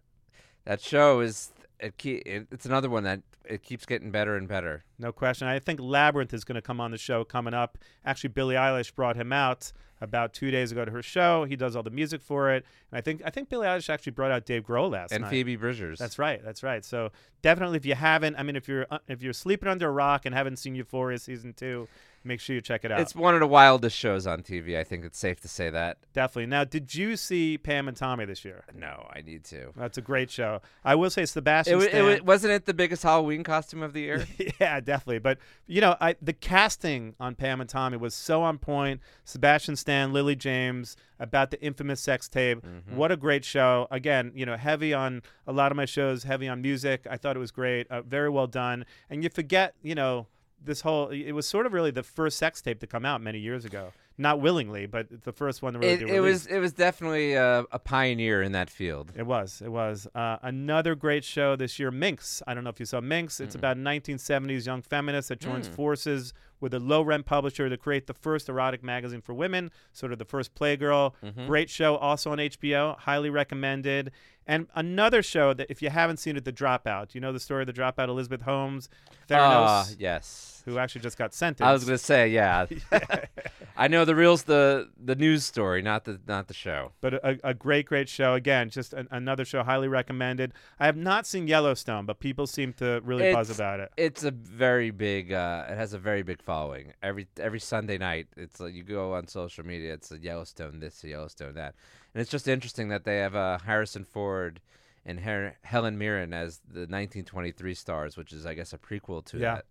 [0.64, 4.48] That show is it, ke- it it's another one that it keeps getting better and
[4.48, 4.84] better.
[4.98, 5.48] No question.
[5.48, 7.78] I think Labrinth is going to come on the show coming up.
[8.06, 9.72] Actually, Billie Eilish brought him out
[10.02, 11.44] about two days ago to her show.
[11.46, 14.12] He does all the music for it, and I think I think Billie Eilish actually
[14.12, 15.30] brought out Dave Grohl last and night.
[15.30, 16.00] Phoebe Bridgers.
[16.00, 16.44] That's right.
[16.44, 16.86] That's right.
[16.86, 17.12] So
[17.42, 20.26] definitely, if you haven't, I mean, if you're uh, if you're sleeping under a rock
[20.26, 21.88] and haven't seen Euphoria season two,
[22.24, 23.00] make sure you check it out.
[23.00, 24.78] It's one of the wildest shows on TV.
[24.78, 25.98] I think it's safe to say that.
[26.14, 26.48] definitely.
[26.48, 28.64] Now, did you see Pam and Tommy this year?
[28.76, 29.72] No, I need to.
[29.76, 30.62] That's a great show.
[30.84, 31.74] I will say Sebastian.
[31.74, 34.26] It, wa- it, Stan- wasn't it the biggest Halloween costume of the year.
[34.60, 35.20] yeah, definitely.
[35.20, 39.02] But you know, I the casting on Pam and Tommy was so on point.
[39.24, 42.62] Sebastian Stan, Lily James, about the infamous sex tape.
[42.62, 42.96] Mm-hmm.
[42.96, 43.88] What a great show!
[43.92, 47.08] Again, you know, heavy on a lot of my shows, heavy on music.
[47.10, 48.86] I thought it was great, uh, very well done.
[49.10, 50.28] And you forget, you know,
[50.64, 53.40] this whole it was sort of really the first sex tape to come out many
[53.40, 53.92] years ago.
[54.18, 57.66] Not willingly, but the first one to really it, it was it was definitely a,
[57.72, 59.14] a pioneer in that field.
[59.16, 59.62] It was.
[59.64, 60.08] It was.
[60.14, 62.44] Uh, another great show this year, Minx.
[62.46, 63.40] I don't know if you saw Minx.
[63.40, 68.08] It's about 1970s young feminist that joins forces with a low rent publisher to create
[68.08, 71.14] the first erotic magazine for women, sort of the first Playgirl.
[71.48, 72.98] Great show, also on HBO.
[73.00, 74.12] Highly recommended.
[74.48, 77.14] And another show that, if you haven't seen it, The Dropout.
[77.14, 78.90] You know the story of The Dropout, Elizabeth Holmes,
[79.32, 80.64] Ah, Theranos, yes.
[80.66, 81.62] who actually just got sentenced.
[81.68, 82.66] I was gonna say, yeah.
[83.78, 86.94] I know the real's the the news story, not the not the show.
[87.00, 88.34] but a, a great, great show.
[88.34, 90.54] Again, just an, another show highly recommended.
[90.80, 93.92] I have not seen Yellowstone, but people seem to really buzz about it.
[93.98, 95.32] It's a very big.
[95.32, 96.94] Uh, it has a very big following.
[97.04, 99.94] Every every Sunday night, it's like you go on social media.
[99.94, 101.76] It's a Yellowstone this, a Yellowstone that,
[102.14, 104.60] and it's just interesting that they have uh, Harrison Ford
[105.06, 109.38] and Her- Helen Mirren as the 1923 stars, which is, I guess, a prequel to
[109.38, 109.56] Yeah.
[109.56, 109.66] that.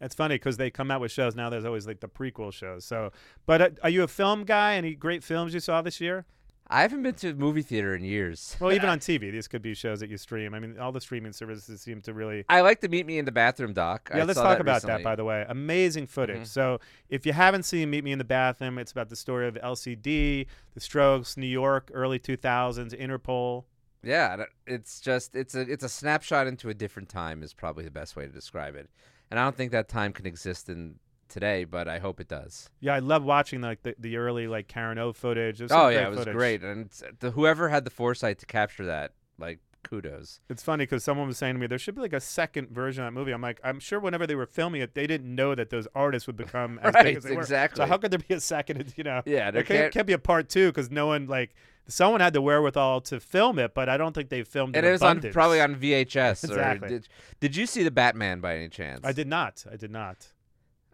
[0.00, 1.50] It's funny because they come out with shows now.
[1.50, 2.84] There's always like the prequel shows.
[2.86, 3.12] So,
[3.46, 4.74] but uh, are you a film guy?
[4.76, 6.24] Any great films you saw this year?
[6.72, 8.56] I haven't been to a movie theater in years.
[8.58, 10.54] Well, even on TV, these could be shows that you stream.
[10.54, 12.46] I mean, all the streaming services seem to really.
[12.48, 14.10] I like to meet me in the bathroom doc.
[14.10, 14.94] Yeah, I let's saw talk that about recently.
[14.94, 15.02] Mm-hmm.
[15.02, 15.10] that.
[15.10, 16.46] By the way, amazing footage.
[16.46, 19.54] So, if you haven't seen Meet Me in the Bathroom, it's about the story of
[19.54, 23.64] LCD, The Strokes, New York, early 2000s, Interpol.
[24.02, 27.90] Yeah, it's just it's a it's a snapshot into a different time is probably the
[27.90, 28.88] best way to describe it.
[29.30, 30.96] And I don't think that time can exist in
[31.32, 32.70] today, but I hope it does.
[32.80, 35.60] Yeah, I love watching like the, the early like Karen O footage.
[35.70, 36.34] Oh yeah, it was footage.
[36.34, 40.40] great, and the, whoever had the foresight to capture that, like kudos.
[40.48, 43.02] It's funny because someone was saying to me there should be like a second version
[43.02, 43.32] of that movie.
[43.32, 46.28] I'm like, I'm sure whenever they were filming it, they didn't know that those artists
[46.28, 47.40] would become as Right, big as they were.
[47.40, 47.78] exactly.
[47.82, 48.94] So how could there be a second?
[48.96, 51.54] You know, Yeah, there there can't, can't- be a part two because no one like
[51.88, 54.88] someone had the wherewithal to film it, but I don't think they filmed And it.
[54.88, 56.44] it was on probably on VHS.
[56.44, 56.86] Exactly.
[56.86, 57.08] Or did,
[57.40, 59.00] did you see the Batman by any chance?
[59.02, 59.64] I did not.
[59.70, 60.28] I did not.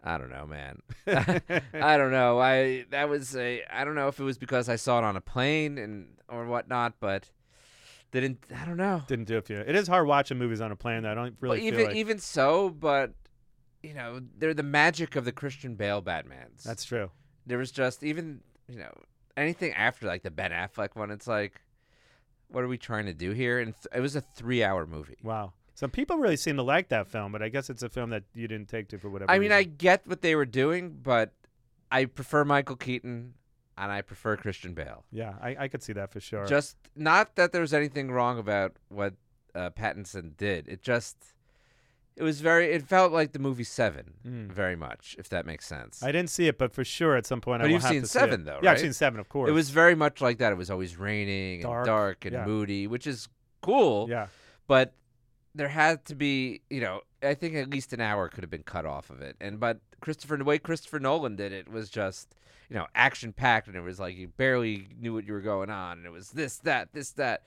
[0.03, 0.81] I don't know, man.
[1.73, 2.39] I don't know.
[2.39, 3.63] I that was a.
[3.69, 6.45] I don't know if it was because I saw it on a plane and or
[6.45, 7.29] whatnot, but
[8.11, 8.39] didn't.
[8.55, 9.01] I don't know.
[9.07, 9.59] Didn't do it for you.
[9.59, 11.03] It is hard watching movies on a plane.
[11.03, 11.11] Though.
[11.11, 13.13] I don't really Well, feel even like even so, but
[13.83, 16.63] you know, they're the magic of the Christian Bale Batmans.
[16.63, 17.11] that's true.
[17.45, 18.91] there was just even you know
[19.37, 21.11] anything after like the Ben Affleck one.
[21.11, 21.61] It's like,
[22.47, 23.59] what are we trying to do here?
[23.59, 25.17] And th- it was a three-hour movie.
[25.23, 25.53] Wow.
[25.79, 28.23] Some people really seem to like that film, but I guess it's a film that
[28.33, 29.31] you didn't take to for whatever.
[29.31, 31.31] I mean, I get what they were doing, but
[31.89, 33.33] I prefer Michael Keaton
[33.77, 35.05] and I prefer Christian Bale.
[35.09, 36.45] yeah, I, I could see that for sure.
[36.45, 39.13] Just not that there was anything wrong about what
[39.55, 40.67] uh, Pattinson did.
[40.67, 41.15] It just
[42.17, 42.73] it was very.
[42.73, 44.51] It felt like the movie Seven, Mm.
[44.51, 46.03] very much, if that makes sense.
[46.03, 47.91] I didn't see it, but for sure at some point I But will you've have
[47.91, 48.45] seen to see Seven, it.
[48.47, 49.49] though, Yeah, I've seen Seven, of course.
[49.49, 50.51] It was very much like that.
[50.51, 52.45] It was always raining Dark, and dark and yeah.
[52.45, 53.29] moody, which is
[53.61, 54.09] cool.
[54.09, 54.27] Yeah.
[54.67, 54.93] But
[55.59, 58.63] there had to be, you know, I think at least an hour could have been
[58.63, 59.35] cut off of it.
[59.41, 62.33] And but Christopher, the way Christopher Nolan did it was just,
[62.69, 65.69] you know, action packed, and it was like you barely knew what you were going
[65.69, 67.43] on, and it was this, that, this, that.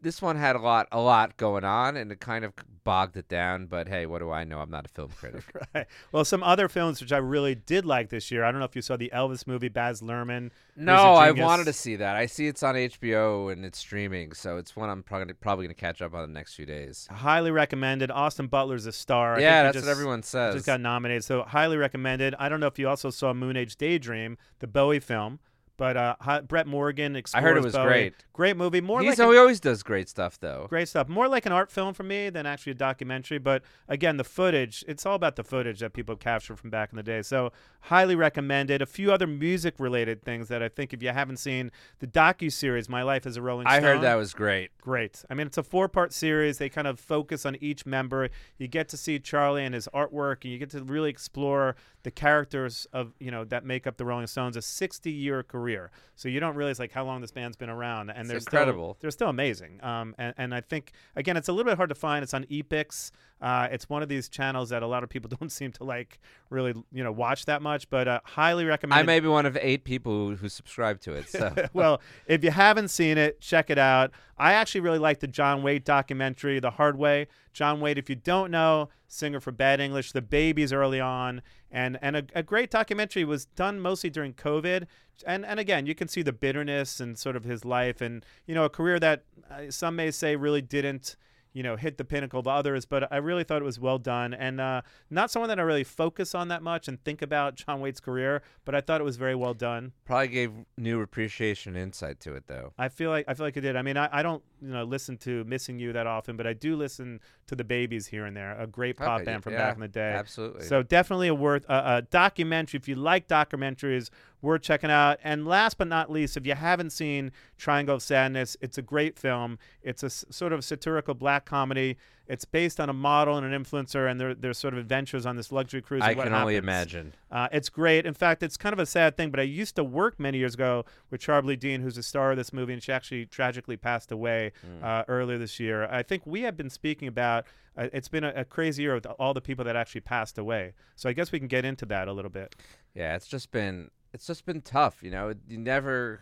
[0.00, 2.52] This one had a lot, a lot going on, and it kind of
[2.84, 3.66] bogged it down.
[3.66, 4.60] But hey, what do I know?
[4.60, 5.44] I'm not a film critic.
[5.74, 5.86] Right.
[6.12, 8.44] Well, some other films which I really did like this year.
[8.44, 10.50] I don't know if you saw the Elvis movie, Baz Luhrmann.
[10.76, 12.14] No, I wanted to see that.
[12.16, 15.74] I see it's on HBO and it's streaming, so it's one I'm probably probably going
[15.74, 17.08] to catch up on the next few days.
[17.10, 18.10] Highly recommended.
[18.10, 19.36] Austin Butler's a star.
[19.36, 20.54] I yeah, think that's just, what everyone says.
[20.54, 22.34] Just got nominated, so highly recommended.
[22.38, 25.40] I don't know if you also saw Moon Age Daydream, the Bowie film,
[25.78, 27.86] but uh, Brett Morgen I heard it was Bowie.
[27.86, 28.14] great.
[28.32, 28.80] Great movie.
[28.80, 30.66] More He's, like he always does great stuff, though.
[30.68, 31.08] Great stuff.
[31.08, 33.38] More like an art film for me than actually a documentary.
[33.38, 36.96] But again, the footage, it's all about the footage that people captured from back in
[36.96, 37.22] the day.
[37.22, 37.52] So,
[37.82, 38.82] highly recommended.
[38.82, 41.70] A few other music related things that I think if you haven't seen
[42.00, 43.76] the docu series, My Life as a Rolling Stone.
[43.76, 44.70] I heard that was great.
[44.80, 45.24] Great.
[45.30, 46.58] I mean, it's a four part series.
[46.58, 48.30] They kind of focus on each member.
[48.56, 52.10] You get to see Charlie and his artwork, and you get to really explore the
[52.10, 54.56] characters of, you know, that make up the Rolling Stones.
[54.56, 55.90] A 60 year career career.
[56.14, 58.94] So you don't realize like how long this band's been around, and It's they're incredible.
[58.94, 59.78] Still, they're still amazing.
[59.82, 62.22] Um, and, and I think again, it's a little bit hard to find.
[62.22, 63.10] It's on Epix.
[63.40, 66.18] Uh, it's one of these channels that a lot of people don't seem to like
[66.50, 67.88] really, you know, watch that much.
[67.90, 68.98] But uh, highly recommend.
[68.98, 71.28] I may be one of eight people who, who subscribe to it.
[71.28, 74.10] So well, if you haven't seen it, check it out.
[74.36, 77.26] I actually really like the John Waite documentary, The Hard Way.
[77.52, 81.98] John Waite, if you don't know, singer for Bad English, The Babys early on, and
[82.00, 84.86] and a, a great documentary was done mostly during COVID.
[85.26, 88.54] And and again, you can see the bitterness and sort of his life, and you
[88.54, 91.16] know, a career that uh, some may say really didn't
[91.58, 94.32] you know, hit the pinnacle of others, but I really thought it was well done
[94.32, 97.80] and uh, not someone that I really focus on that much and think about John
[97.80, 99.90] Waite's career, but I thought it was very well done.
[100.04, 102.74] probably gave new appreciation and insight to it, though.
[102.78, 103.74] I feel like I feel like it did.
[103.74, 106.52] I mean, I, I don't you know listen to Missing You that often, but I
[106.52, 109.58] do listen to the Babys here and there, a great pop Okay, band from yeah,
[109.58, 110.12] back in the day.
[110.12, 110.64] Absolutely.
[110.64, 112.78] So definitely a worth a, a documentary.
[112.78, 114.10] If you like documentaries,
[114.42, 115.18] worth checking out.
[115.24, 119.18] And last but not least, if you haven't seen Triangle of Sadness, it's a great
[119.18, 119.58] film.
[119.82, 121.96] It's a s- sort of satirical black comedy.
[122.28, 125.36] It's based on a model and an influencer, and their their sort of adventures on
[125.36, 126.02] this luxury cruise.
[126.02, 126.64] I can only happens.
[126.64, 127.14] imagine.
[127.30, 128.04] Uh, it's great.
[128.04, 130.52] In fact, it's kind of a sad thing, but I used to work many years
[130.52, 134.12] ago with Charlbi Dean, who's a star of this movie, and she actually tragically passed
[134.12, 135.86] away uh, earlier this year.
[135.86, 137.46] I think we have been speaking about.
[137.78, 140.74] Uh, it's been a, a crazy year with all the people that actually passed away.
[140.96, 142.56] So I guess we can get into that a little bit.
[142.92, 145.02] Yeah, it's just been it's just been tough.
[145.02, 146.20] You know, you never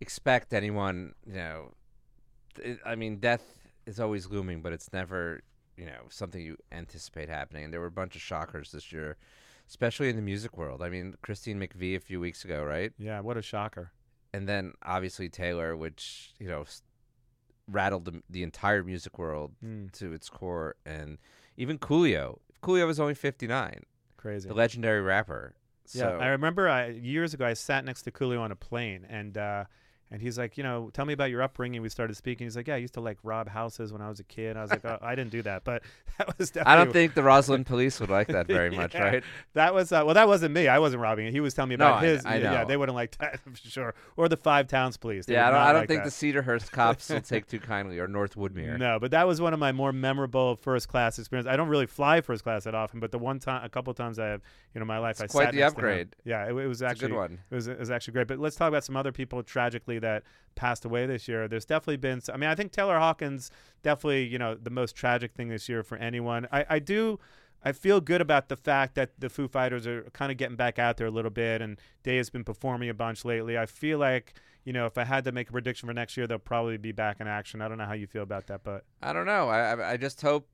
[0.00, 1.14] expect anyone.
[1.26, 1.72] You know,
[2.60, 3.42] it, I mean, death
[3.86, 5.40] is always looming, but it's never
[5.76, 7.64] you know something you anticipate happening.
[7.64, 9.16] And there were a bunch of shockers this year,
[9.68, 10.82] especially in the music world.
[10.82, 12.92] I mean, Christine McVie a few weeks ago, right?
[12.98, 13.92] Yeah, what a shocker.
[14.34, 16.64] And then obviously Taylor, which you know
[17.70, 21.18] rattled the, the entire music world Mm, to its core, and
[21.56, 22.38] even Coolio.
[22.62, 23.84] Coolio was only fifty nine,
[24.16, 24.48] crazy.
[24.48, 25.54] the legendary rapper.
[25.94, 29.06] Yeah, So, I remember I, years ago I sat next to Coolio on a plane,
[29.08, 29.64] and uh,
[30.10, 31.82] and he's like, you know, tell me about your upbringing.
[31.82, 32.46] We started speaking.
[32.46, 34.56] He's like, yeah, I used to like rob houses when I was a kid.
[34.56, 35.82] I was like, oh, I didn't do that, but
[36.18, 36.72] that was definitely.
[36.72, 39.02] I don't think the Roslyn police would like that very much, Yeah.
[39.02, 39.24] right?
[39.54, 40.14] That was uh, well.
[40.14, 40.68] That wasn't me.
[40.68, 41.32] I wasn't robbing it.
[41.32, 42.24] He was telling me about I- his.
[42.26, 42.64] I yeah, know.
[42.66, 43.94] they wouldn't like that for sure.
[44.16, 45.26] Or the Five Towns Police.
[45.26, 46.10] They Yeah, I don't, I don't like think that.
[46.10, 48.78] the Cedarhurst cops will take too kindly, or North Woodmere.
[48.78, 51.50] No, but that was one of my more memorable first class experiences.
[51.52, 54.18] I don't really fly first class that often, but the one time, a couple times
[54.18, 54.42] I have,
[54.74, 55.84] you know, my life, I It's quite sat the next to him.
[55.86, 56.16] upgrade.
[56.24, 57.38] Yeah, it, it was It's a actually good one.
[57.50, 58.26] It was it was actually great.
[58.28, 60.22] But let's talk about some other people tragically that
[60.54, 61.48] passed away this year.
[61.48, 62.20] There's definitely been.
[62.32, 63.50] I mean, I think Taylor Hawkins
[63.82, 66.46] definitely, you know, the most tragic thing this year for anyone.
[66.52, 67.18] I, I do.
[67.64, 70.78] I feel good about the fact that the Foo Fighters are kind of getting back
[70.78, 73.58] out there a little bit, and Day has been performing a bunch lately.
[73.58, 74.34] I feel like,
[74.64, 76.92] you know, if I had to make a prediction for next year, they'll probably be
[76.92, 77.60] back in action.
[77.60, 79.48] I don't know how you feel about that, but I don't know.
[79.48, 80.48] I, I I just hope,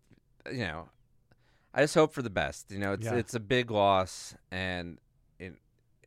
[0.51, 0.89] you know,
[1.75, 2.71] I just hope for the best.
[2.71, 3.15] You know, it's Yeah.
[3.17, 4.99] it's a big loss, and
[5.39, 5.55] it,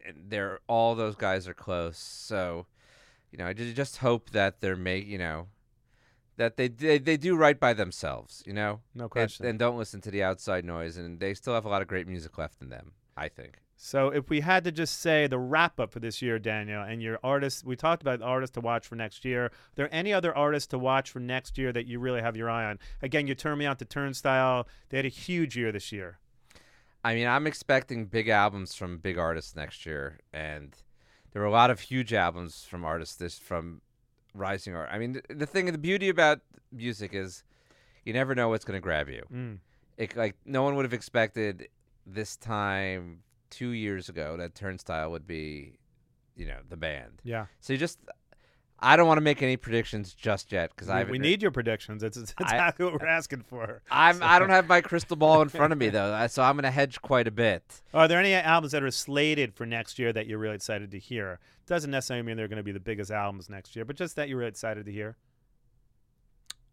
[0.04, 2.00] and they're all those guys are close.
[2.00, 2.66] So,
[3.32, 5.48] you know, I just hope that they're make you know,
[6.38, 8.44] that they they, they do right by themselves.
[8.46, 9.46] You know, no and, question.
[9.46, 10.98] and don't listen to the outside noise.
[10.98, 12.94] And they still have a lot of great music left in them.
[13.16, 13.60] I think.
[13.80, 17.02] So if we had to just say the wrap up for this year, Daniel, and
[17.02, 19.46] your artists, we talked about artists to watch for next year.
[19.46, 22.50] Are there any other artists to watch for next year that you really have your
[22.50, 22.80] eye on?
[23.04, 24.68] Again, you turned me on to Turnstile.
[24.90, 26.18] They had a huge year this year.
[27.04, 30.76] I mean, I'm expecting big albums from big artists next year, and
[31.38, 33.80] there were a lot of huge albums from artists this from
[34.34, 34.90] rising art.
[34.92, 36.40] I mean, th- the thing, the beauty about
[36.72, 37.44] music is
[38.06, 39.24] you never know what's going to grab you.
[39.32, 39.60] Mm.
[40.00, 41.68] It like no one would have expected
[42.08, 43.20] this time
[43.52, 45.78] two years ago that Turnstile would be,
[46.36, 47.22] you know, the band.
[47.24, 48.00] Yeah, So you just,
[48.80, 51.52] I don't want to make any predictions just yet because we, I we need your
[51.52, 52.04] predictions.
[52.04, 53.82] It's, I- exactly what we're asking for.
[53.90, 56.64] I'm I don't have my crystal ball in front of me though, so I'm going
[56.64, 57.82] to hedge quite a bit.
[57.94, 61.00] Are there any albums that are slated for next year that you're really excited to
[61.00, 61.40] hear?
[61.66, 64.30] Doesn't necessarily mean they're going to be the biggest albums next year, but just that
[64.30, 65.18] you're really excited to hear.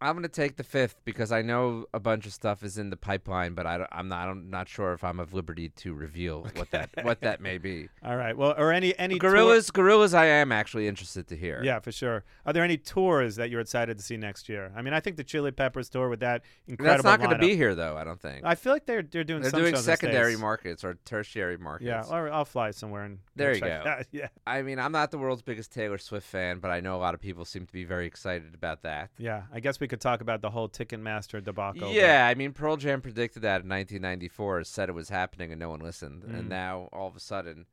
[0.05, 2.97] I'm gonna take the fifth because I know a bunch of stuff is in the
[2.97, 6.71] pipeline, but I, I'm not I'm not sure if I'm of liberty to reveal what
[6.71, 7.89] that what that may be.
[8.03, 8.37] All right.
[8.37, 11.61] Well, or any any tour- Gorillaz, Gorillaz, I am actually interested to hear.
[11.63, 12.23] Yeah, for sure.
[12.45, 14.71] Are there any tours that you're excited to see next year?
[14.75, 16.93] I mean, I think the Chili Peppers tour with that incredible.
[16.93, 17.97] that's not going to be here though.
[17.97, 19.97] I don't think I feel like they're they're doing they're some doing shows in the
[19.97, 21.87] secondary markets or tertiary markets.
[21.87, 23.81] Yeah, or I'll fly somewhere and There you go.
[23.83, 24.07] that.
[24.11, 27.01] Yeah, I mean, I'm not the world's biggest Taylor Swift fan, but I know a
[27.01, 29.09] lot of people seem to be very excited about that.
[29.17, 29.43] yeah.
[29.51, 31.81] I guess we could talk about the whole Ticketmaster debacle.
[31.81, 35.59] but- Yeah, I mean, Pearl Jam predicted that in 1994, said it was happening, and
[35.59, 36.23] no one listened.
[36.23, 36.39] Mm.
[36.39, 37.65] And now, all of a sudden,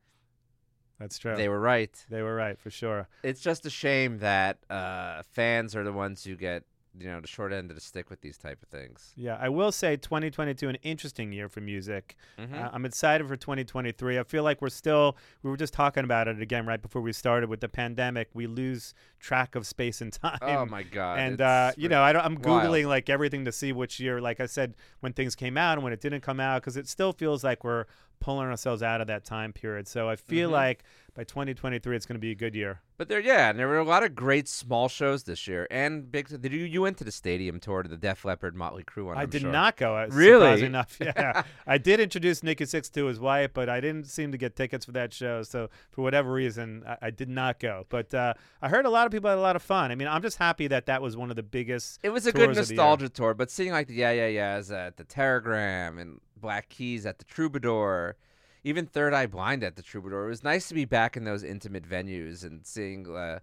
[0.99, 1.35] that's true.
[1.35, 2.05] they were right.
[2.09, 3.07] They were right for sure.
[3.23, 6.63] It's just a shame that uh, fans are the ones who get
[6.97, 9.13] you know the short end of the stick with these type of things.
[9.15, 12.15] Yeah, I will say 2022 an interesting year for music.
[12.37, 12.53] Mm-hmm.
[12.53, 14.19] Uh, I'm excited for 2023.
[14.19, 17.11] I feel like we're still we were just talking about it again right before we
[17.11, 18.29] started with the pandemic.
[18.33, 18.93] We lose
[19.23, 20.37] track of space and time.
[20.41, 21.17] Oh my god!
[21.19, 22.63] and uh, you know, I don't, I'm wild.
[22.63, 24.21] googling like everything to see which year.
[24.21, 26.87] Like I said, when things came out and when it didn't come out, because it
[26.87, 27.85] still feels like we're
[28.19, 29.85] pulling ourselves out of that time period.
[29.87, 30.53] So I feel Mhm.
[30.53, 32.79] like by 2023, it's going to be a good year.
[32.97, 36.09] But there, yeah, and there were a lot of great small shows this year, and
[36.09, 36.27] big.
[36.41, 39.17] Did you you went to the stadium tour to the Def Leppard Motley Crue one?
[39.17, 39.51] I I'm did sure.
[39.51, 39.95] not go.
[39.97, 40.63] uh, Really?
[40.63, 41.43] Enough, yeah.
[41.67, 44.85] I did introduce Nikki Sixx to his wife, but I didn't seem to get tickets
[44.85, 45.43] for that show.
[45.43, 47.85] So for whatever reason, I, I did not go.
[47.89, 49.91] But uh, I heard a lot of people had a lot of fun.
[49.91, 51.99] I mean, I'm just happy that that was one of the biggest.
[52.03, 55.05] It was a good nostalgia tour, but seeing like the Yeah Yeah Yeahs at the
[55.05, 58.17] Teragram and Black Keys at the Troubadour,
[58.63, 61.43] even Third Eye Blind at the Troubadour, it was nice to be back in those
[61.43, 63.39] intimate venues and seeing uh,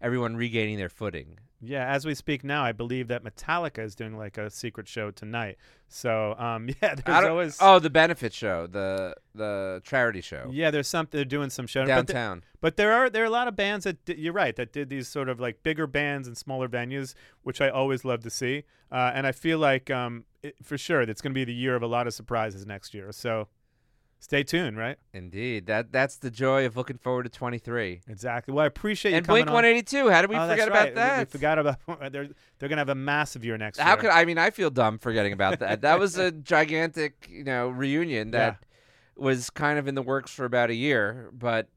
[0.00, 1.38] everyone regaining their footing.
[1.62, 5.10] Yeah, as we speak now, I believe that Metallica is doing like a secret show
[5.10, 5.58] tonight.
[5.88, 10.88] So um, yeah, there's always oh, the benefit show, the the charity show yeah, there's
[10.88, 12.44] something they're doing some show but downtown.
[12.62, 14.88] But there are there are a lot of bands that di- you're right that did
[14.88, 18.64] these sort of like bigger bands and smaller venues, which I always love to see.
[18.90, 21.76] Uh, and I feel like um, it, for sure that's going to be the year
[21.76, 23.12] of a lot of surprises next year.
[23.12, 23.48] So
[24.20, 24.96] stay tuned, right?
[25.12, 28.02] Indeed, that that's the joy of looking forward to 23.
[28.08, 28.54] Exactly.
[28.54, 29.54] Well, I appreciate you And coming Blink on.
[29.54, 30.08] 182.
[30.10, 30.82] How did we Oh, forget right.
[30.92, 31.16] about that?
[31.18, 31.78] We, we forgot about
[32.12, 33.96] they're they're going to have a massive year next How year.
[33.96, 34.38] could I mean?
[34.38, 35.80] I feel dumb forgetting about that.
[35.80, 38.58] that was a gigantic, you know, reunion that
[39.16, 41.68] was kind of in the works for about a year, but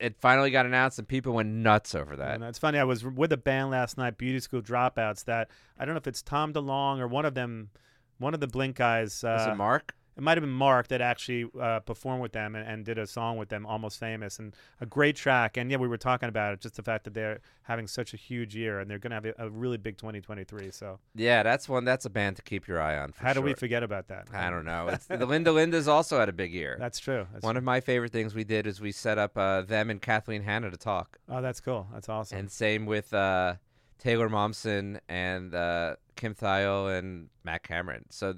[0.00, 2.34] it finally got announced, and people went nuts over that.
[2.34, 2.78] And it's funny.
[2.78, 5.24] I was with a band last night, Beauty School Dropouts.
[5.24, 5.48] That
[5.78, 7.70] I don't know if it's Tom DeLonge or one of them,
[8.18, 9.22] one of the Blink guys.
[9.22, 9.94] Uh, Was it Mark?
[10.16, 13.06] It might have been Mark that actually uh, performed with them and, and did a
[13.06, 15.56] song with them, Almost Famous, and a great track.
[15.56, 18.16] And yeah, we were talking about it, just the fact that they're having such a
[18.16, 20.70] huge year and they're going to have a, a really big 2023.
[20.70, 21.84] So Yeah, that's one.
[21.84, 23.12] That's a band to keep your eye on.
[23.12, 24.28] For how do we forget about that?
[24.32, 24.88] I don't know.
[24.88, 26.76] It's, the Linda Lindas also had a big year.
[26.78, 27.26] That's true.
[27.32, 27.58] That's one true.
[27.58, 30.70] of my favorite things we did is we set up uh, them and Kathleen Hanna
[30.70, 31.88] to talk, oh, that's cool.
[31.92, 32.38] That's awesome.
[32.38, 33.54] and same with uh,
[33.98, 38.04] Taylor Momsen and uh, Kim Thayil and Matt Cameron.
[38.10, 38.34] So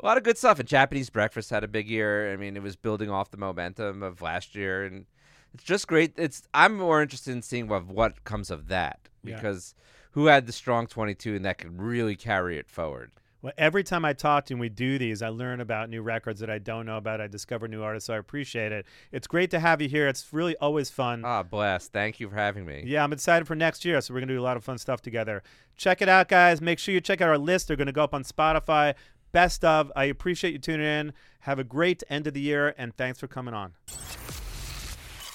[0.00, 0.58] a lot of good stuff.
[0.58, 2.32] And Japanese Breakfast had a big year.
[2.32, 5.06] I mean, it was building off the momentum of last year, and
[5.54, 6.12] it's just great.
[6.16, 9.36] It's I'm more interested in seeing what what comes of that Yeah.
[9.36, 9.74] because
[10.12, 13.10] who had the strong 22 and that could really carry it forward.
[13.42, 16.00] Well, every time I talk to you and we do these, I learn about new
[16.02, 17.20] records that I don't know about.
[17.20, 18.86] I discover new artists, so I appreciate it.
[19.12, 20.08] It's great to have you here.
[20.08, 21.22] It's really always fun.
[21.24, 21.86] Ah, bless.
[21.88, 22.82] Thank you for having me.
[22.86, 24.00] Yeah, I'm excited for next year.
[24.00, 25.42] So we're gonna do a lot of fun stuff together.
[25.76, 26.60] Check it out, guys.
[26.62, 27.68] Make sure you check out our list.
[27.68, 28.94] They're gonna go up on Spotify.
[29.32, 29.92] Best of.
[29.94, 31.12] I appreciate you tuning in.
[31.40, 33.72] Have a great end of the year, and thanks for coming on.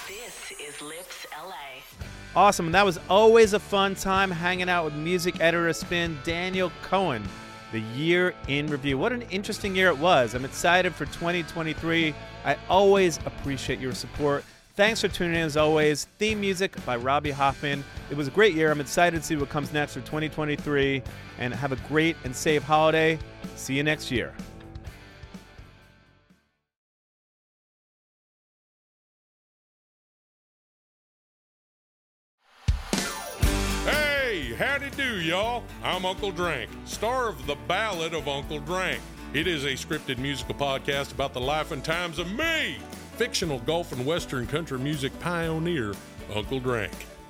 [0.08, 1.56] This is Lipps LA.
[2.36, 2.68] Awesome.
[2.68, 6.72] And that was always a fun time hanging out with music editor of Spin, Daniel
[6.82, 7.24] Kohn.
[7.72, 8.98] The year in review.
[8.98, 10.34] What an interesting year it was.
[10.34, 12.14] I'm excited for 2023.
[12.44, 14.44] I always appreciate your support.
[14.76, 16.06] Thanks for tuning in as always.
[16.18, 17.84] Theme music by Robbie Hoffman.
[18.10, 18.72] It was a great year.
[18.72, 21.02] I'm excited to see what comes next for 2023.
[21.40, 23.20] And have a great and safe holiday.
[23.56, 24.34] See you next year.
[33.86, 35.64] Hey, howdy do, y'all.
[35.84, 39.02] I'm Uncle Drank, star of The Ballad of Uncle Drank.
[39.34, 42.78] It is a scripted musical podcast about the life and times of me,
[43.16, 45.94] fictional golf and Western country music pioneer,
[46.34, 46.92] Uncle Drank.